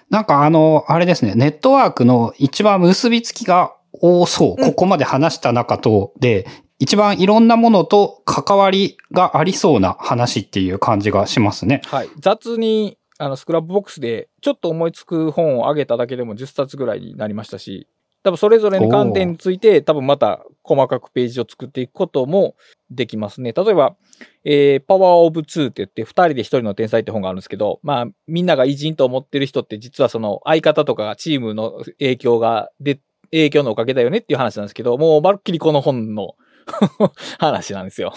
[0.09, 4.61] なんかあの、あれですね、ネットワークの一番結びつきが多そう。
[4.61, 6.47] ここまで話した中と、で、
[6.79, 11.81] 一番いろんなものと関わりがありそうな話っていう感じがしますね。
[11.85, 12.09] はい。
[12.19, 17.87] 雑に、あの、 Scrapbox でちょっと思いつく本をあげただけでも10冊ぐらいになりましたし、
[18.25, 22.55] 多分それぞれの観点について多分また細かくページを作っていくことも
[22.89, 23.53] できますね。
[23.53, 23.95] 例えば、
[24.43, 32.99] えー、パワーオブツーって言って二人で一人の天才って本があるんですけど、まあみんなが偉人と思ってる人って実はその相方とかチームの影響がで、
[33.29, 36.35] 影響のおかげだよねっていう話なんですけど、もうまるっきりこの本の
[37.37, 38.11] 話なんですよ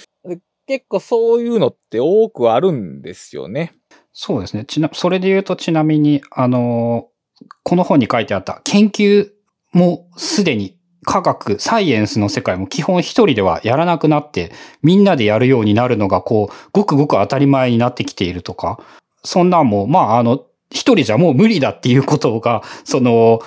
[0.66, 3.77] 結構そういうのって多くあるんですよね。
[4.20, 4.64] そうですね。
[4.64, 7.06] ちな、それで言うとちなみに、あの
[7.62, 9.30] この本に書いてあった研究
[9.72, 14.50] もすでに科学、サイエンスの世界も基本一人ではやらなくなって、
[14.82, 18.80] みんなでやるようになるのが、こう、ごくごく当たり前になってきているとか、
[19.22, 23.38] そんなんも、まあ、あの、一人じゃもう無理だっていうことが、その、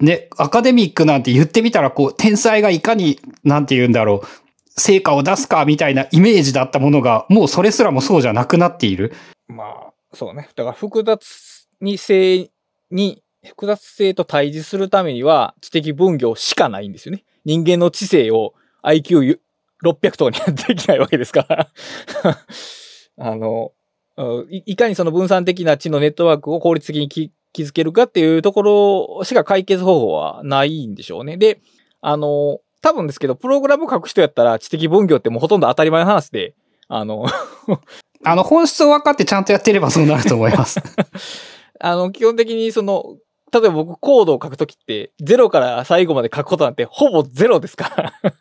[0.00, 4.26] ね、アカデミックなんて言ってみたら、こう、天才がいかに、なんて言うんだろう、
[4.76, 9.14] 成果を出すかみたいなイメージだったものが、もうそれすらもそうじゃなくなっている。
[9.48, 10.48] まあ、そうね。
[10.54, 12.50] だから複雑に性
[12.90, 17.24] に複雑性と対峙するためには知的分業しかないんですよね。
[17.44, 19.38] 人間の知性を IQ600
[20.16, 21.70] とかにはできないわけですから
[23.18, 23.72] あの
[24.48, 27.08] い、いかにその分散的な知のネットワークを効率的に
[27.52, 28.62] 築けるかっていうとこ
[29.18, 31.36] ろしか解決方法はないんでしょうね。
[31.36, 31.60] で、
[32.00, 36.54] あの、多分ですけど、プログラム書く人やったら知的分業ってもうほとんど当たり前の話で、
[36.88, 37.24] あの
[38.24, 40.80] あの、本質を分かってちゃんとやってればそうなると思います
[41.80, 43.16] あの、基本的にその、
[43.52, 48.12] 例えば僕コードを書くときって、ゼロから最後まで書くことなんてほぼゼロですから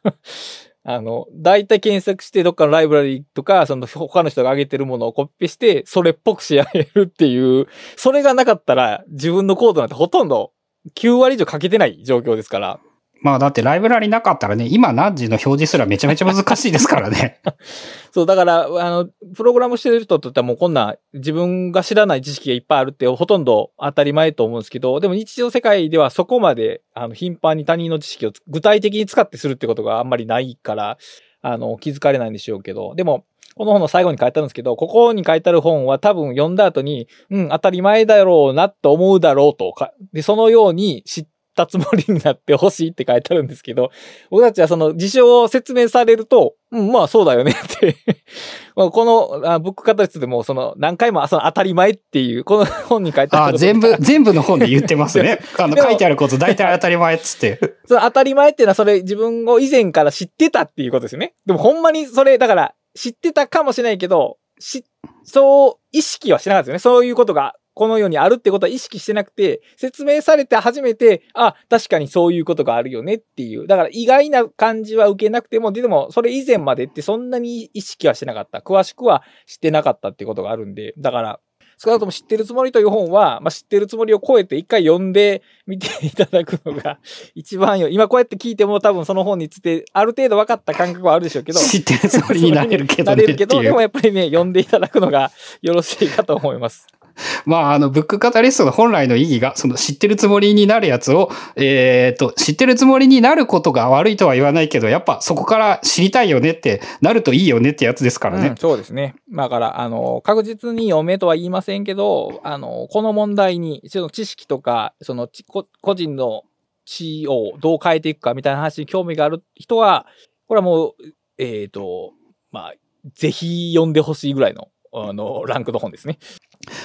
[0.85, 10.51] あの、大体検索してどっかのライブラリとか、その他の人が上げてるものをコピペして、それっぽく仕上げるっていう、それがなかったら自分のコードなんてほとんど
[10.95, 12.79] 9割以上書けてない状況ですから。
[13.23, 17.39] まあだってライブラリなかったらね、今何時の表示すらめちゃめちゃ難しいですからね。
[18.11, 30.97] そう、だから、あの、プログラムしてる人って言ったらもうこんな自分が知らない知識がいっぱいあるってほとんど当たり前と思うんですけど、でも日常世界ではそこまで、あの、頻繁に他人の知識を具体的に使ってするってことがあんまりないから、
[31.41, 33.23] あの、気づかれないんでしょうけど、でも、
[33.55, 43.91] この本の最後に書いてあるんですけど、ここに書いてある本は多分読んだ後に、うん、当たり前だろうなと思うだろうとか、で、そのように知ったつもりになってほしいって書いてあるんですけど、
[44.29, 47.95] 僕たちはその事象を説明されると、うん、まあそうだよねって
[48.75, 49.05] こ
[49.41, 53.55] のあブック形でもその何回もその当たり前っていう、この本に書いてある。
[53.55, 55.39] あ、全部、 全部の本で言ってますね。
[55.57, 57.59] あの書いてあること大体当たり前っつって。
[57.85, 61.33] その当たり前っていうのはそれ自分を以前から知ってたっていうことですよね。
[61.45, 64.85] でもほんまにそれ、だから知ってたかもしれないけど、し、
[65.23, 66.79] そう意識はしなかったですよね。
[66.79, 73.67] そういうことがこの世にあるってことは意識してなくて、説明されて初めて、あ、確かにそういうことがあるよねっていう。
[73.67, 78.59] だから意外な感じは受けなくても、でもそれ以前までってそんなに意識はしてなかった。
[78.59, 81.39] 詳しくはしてなかったってことがあるんで、だから、
[81.77, 86.99] 少なくとも知ってるつもりという本は、まあ、知ってるつもりを超えて一回読んでみていただくのが
[87.35, 87.87] 一番よ。
[87.89, 91.59] 今こうやって聞いても多分その本についてある程度分かった感覚はあるでしょうけど。
[91.61, 93.15] 知ってるつもりになれるけどね。
[93.15, 96.87] なれるけど、でもやっぱりね、読んでいただくのがよろしいかと思います。
[97.45, 108.49] まあ、あの、ブックカタリストの本来の意義が、その知ってるつもりになるやつを、えっ、と、知ってるつもりになることが悪いとは言わないけど、やっぱそこから知りたいよねって、なるといいよねってやつですからね。
[108.49, 109.15] うん、そうですね。
[109.31, 116.43] だから、あの、確実に読めとは言いませんけど、あの、この問題に、その知識とか、そのこ個人の
[116.85, 120.05] 知をどう変えていくかみたいな話に興味がある人は、
[120.47, 120.95] これはもう、
[121.37, 122.13] えっ、と、
[122.51, 122.73] まあ、
[123.15, 126.19] ぜひ読んでほしいぐらいの、あの、ランクの本ですね。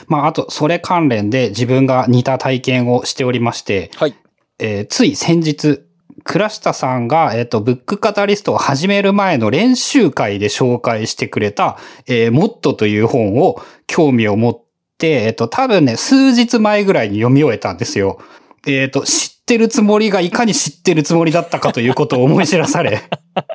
[0.07, 4.14] まあ、あと、それ関連で自分が似た体験をしておりまして、はい。
[4.59, 5.81] えーつい先日、
[6.24, 14.61] 倉下さんが、えっ、と、ブックカタリストを始める前の練習会で紹介してくれた、えーモットという本を興味を持っ
[14.99, 18.18] て、えっ、と、多分ね、数日前ぐらいに読み終えたんですよ。
[18.66, 23.03] えっ、と、知ってるつもりがいかに知ってるつもりだったかということを思い知らされ、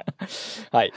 [0.71, 0.93] はい。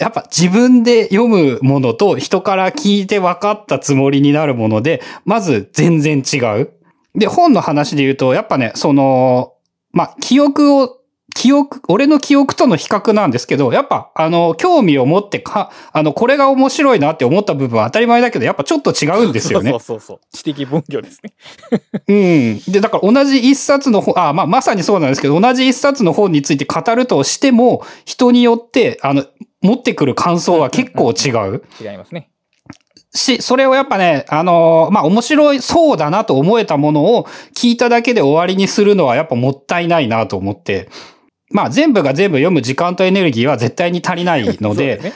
[0.00, 6.72] やっぱ自分で読むものと人から聞いて分かったつもりになるもので、まず全然違う。
[7.14, 9.54] で、本の話で言うと、やっぱね、その、
[9.92, 10.96] まあ、記憶を、
[11.34, 19.70] 記憶、俺の記憶との比較なんですけど、やっぱ、あの、興味を持ってか、あの、これが面白いなって思った部分は当たり前だけど、やっぱちょっと違うんですよね。
[19.72, 20.36] そうそうそうそう。
[20.36, 21.32] 知的分業ですね。
[22.08, 22.72] うん。
[22.72, 29.24] で、だから同じ一冊の本、あ、まあ、まさにそうなんですけど、同じ一冊の本について語るとしても、人によって、あの、
[29.62, 31.62] 持ってくる感想は結構違う？
[31.80, 32.30] 違いますね。
[33.12, 40.88] し、それをやっぱね、あのーまあ、面白いそうだなと思えたものを聞いただけで終わりにするのはやっぱもったいないなと思って、
[41.50, 45.12] まあ、全部が全部読む時間とエネルギーは絶対に足りないので、すね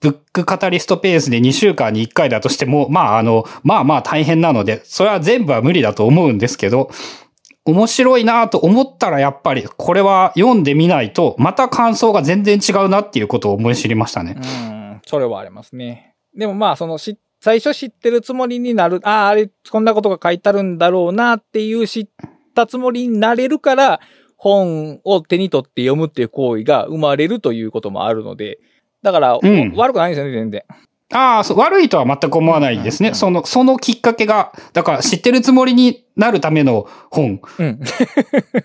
[0.00, 6.90] ブックカタリストペースで2週間に1回だとしても、まあ、あの、まあまあ大変なので、それは全部は無理だと思うんですけど、
[7.64, 14.36] 面白いなと思ったらやっぱりこれは読んでみないと、また感想が全然違うなっていうことを思い知りましたね。
[14.36, 16.14] うん、それはありますね。
[16.36, 22.08] でもまあ、そのし、最初知ってるつもりになる、ああ、あれ、こんなことが書いてあるんだろうなっていう知っ
[22.54, 24.00] たつもりになれるから、
[24.36, 28.58] 本を手に取って読むっていう行為が生まれるということもあるので、
[29.02, 30.64] だから、ん悪くないんですよね、全然。
[31.12, 33.14] ああ、悪いとは全く思わないですね。
[33.14, 37.80] その、そのきっかけが、だから知ってるつもりになるための本、うん。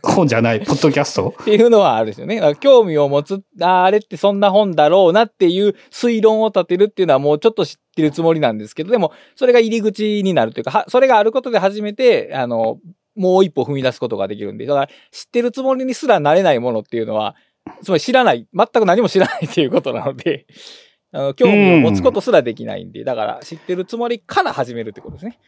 [0.03, 1.33] 本じゃない、 ポッドキャスト。
[1.41, 2.39] っていうのはあるんですよね。
[2.59, 12.77] 興味を持つ、ああ、あれってそんな本だろうなっていう推論を立てるっていうのはもうちょっと知ってるつもりなんですけど、でも、それが入り口になるというか、はそれがあることで初めて、あの、
[13.15, 17.35] もう一歩踏み出すことができるんで、だから知ってるつもりにすらなれないものっていうのは、
[17.81, 20.45] つまり知らない、全く何も知らないっていうことなので、
[21.35, 25.39] 興味を持つことすらできないんで、だから知ってるつもりから始めるってことですね。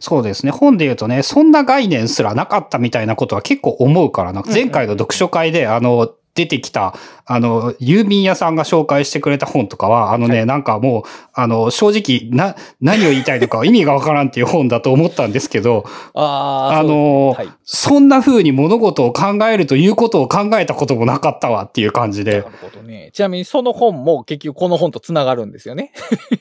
[0.00, 0.52] そうですね。
[0.52, 4.42] 本で言うとね、そんな概念すらなかったみたいなことは結構思うからな。
[4.42, 6.94] うん前回の読書会で、あの、出てきた、
[7.26, 11.02] あの、郵便屋さんが紹介してくれた本とかは、あのね、はなんかもう、
[11.34, 15.84] あの、正直、な、何を言いたいのか 意味がわからんっていう本だと思ったんですけど、
[16.14, 17.48] ああのはい。
[17.64, 22.44] そんな風に物事を考えるということを考えたこともなかったわっていう感じでなる。
[22.62, 23.10] ほどね。
[23.12, 25.92] ちなみにその本も結局この本と繋がるんですよね。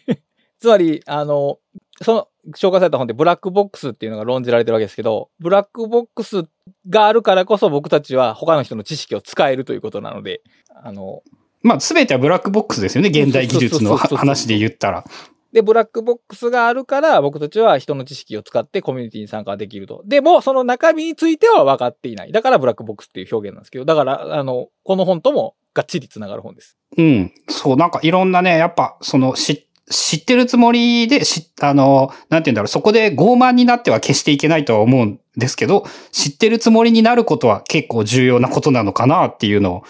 [0.61, 1.57] つまり、あの、
[2.01, 6.43] その、紹介された本でブラックボックスっていうのが論じられてるわけですけど、ブラックボックス
[6.89, 10.41] があるからこそ僕たちは他の人の知識を使えるということなので、
[10.83, 11.23] あの、
[11.63, 13.09] まあ、すべてはブラックボックスですよね。
[13.09, 15.03] 現代技術の話で言ったら。
[15.51, 20.03] で、ブラックボックスがあるから僕たちは人の知識を使ってコミュニティに参加できると。
[20.05, 22.31] でも、その中身については分かっていない。
[22.31, 26.77] だからブラックボックスっていう表現なんですけど、だから、あの、この本ともがっちり繋がる本です。
[26.97, 27.33] うん。
[27.49, 39.83] そう、なんかいろんなね、やっぱ、その、知、知ってるつもりで、し、あの、なんて言うんだろう、そこで傲慢になっては決していけないとは思うんですけど、知ってるつもりになることは結構重要なことなのかなっていうのを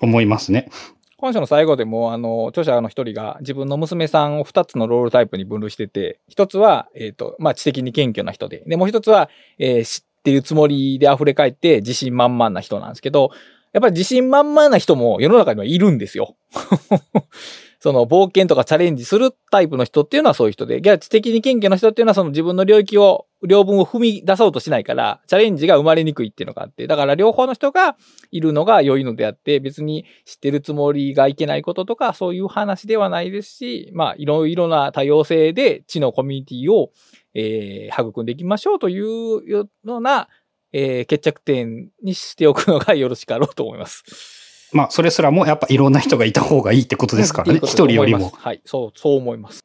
[0.00, 0.70] 思いますね。
[1.18, 9.28] 本書の最後でも、あの、著者の一人が自分の娘さんを二つのロールタイプに分類してて、一つは、えっ、と、まあ、知的に謙虚な人で、で、もう一つは、
[9.58, 13.30] えー知ってるつもりで溢れ返って自信満々な人なんですけど、
[13.72, 16.36] やっぱり自信満々な人も世の中にはいるんですよ。
[17.80, 27.96] その冒険とかチャレンジするタイプの人っていうのはそういう人で、逆に知的に謙虚な人っていうのはその自分の領域を、領分を踏み出そうとしないから、チャレンジが生まれにくいっていうのがあって、だから両方の人が
[28.30, 36.90] いるのが良いのであって、別に知ってるつもりがいけないこととか、そういう話ではないですし、まあ、いろいろな多様性で知のコミュニティを、
[37.32, 40.28] えー育んでいきましょうというような、
[40.72, 44.39] えー決着点にしておくのがよろしかろうと思います。
[44.72, 47.60] まあ、それすらもやっぱいろんな人がいた方がいいってことですからね。
[47.62, 48.30] 一人よりも。
[48.36, 49.64] はい、そう、そう思います。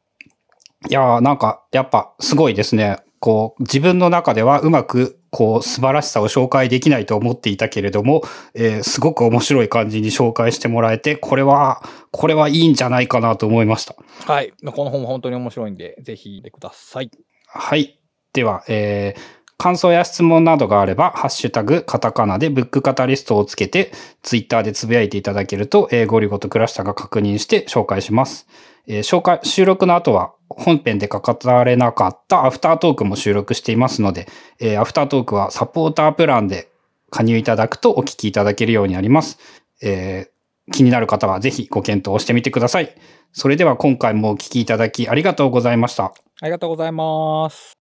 [0.89, 2.97] いやーなんか、やっぱすごいですね。
[3.20, 8.22] こう、自分の中ではうまく、こう、素晴らしさを紹介できないと思っていたけれども、
[8.53, 11.82] えーすごく面白い感じに紹介してもらえて、これは、
[12.12, 13.95] これはいいんじゃないかなと思いました。
[14.26, 14.53] はい。
[14.74, 17.10] この本も本当に面白いんで、ぜひ読んでください。
[17.47, 17.99] はい。
[18.34, 23.91] では、えー感想や質問などがあれば、ハッシュタグ、カタカナでブックカタリストをつけて、
[24.22, 28.47] ツイッターでつぶやいていただけると、えーゴリゴとクラシタが確認して紹介します。
[28.88, 34.28] えー紹介、収録の後は、本編で語られなかったアフタートークも収録していますので、
[34.60, 36.70] えーアフタートークはサポータープランで
[37.10, 39.39] 加入いただくとお聞きいただけるようになります。
[39.82, 40.36] えー
[40.72, 42.95] 気になる方はぜひご検討してみてください。
[43.34, 46.06] それでは今回もお聞きいただきありがとうございました。
[46.06, 47.85] ありがとうございます。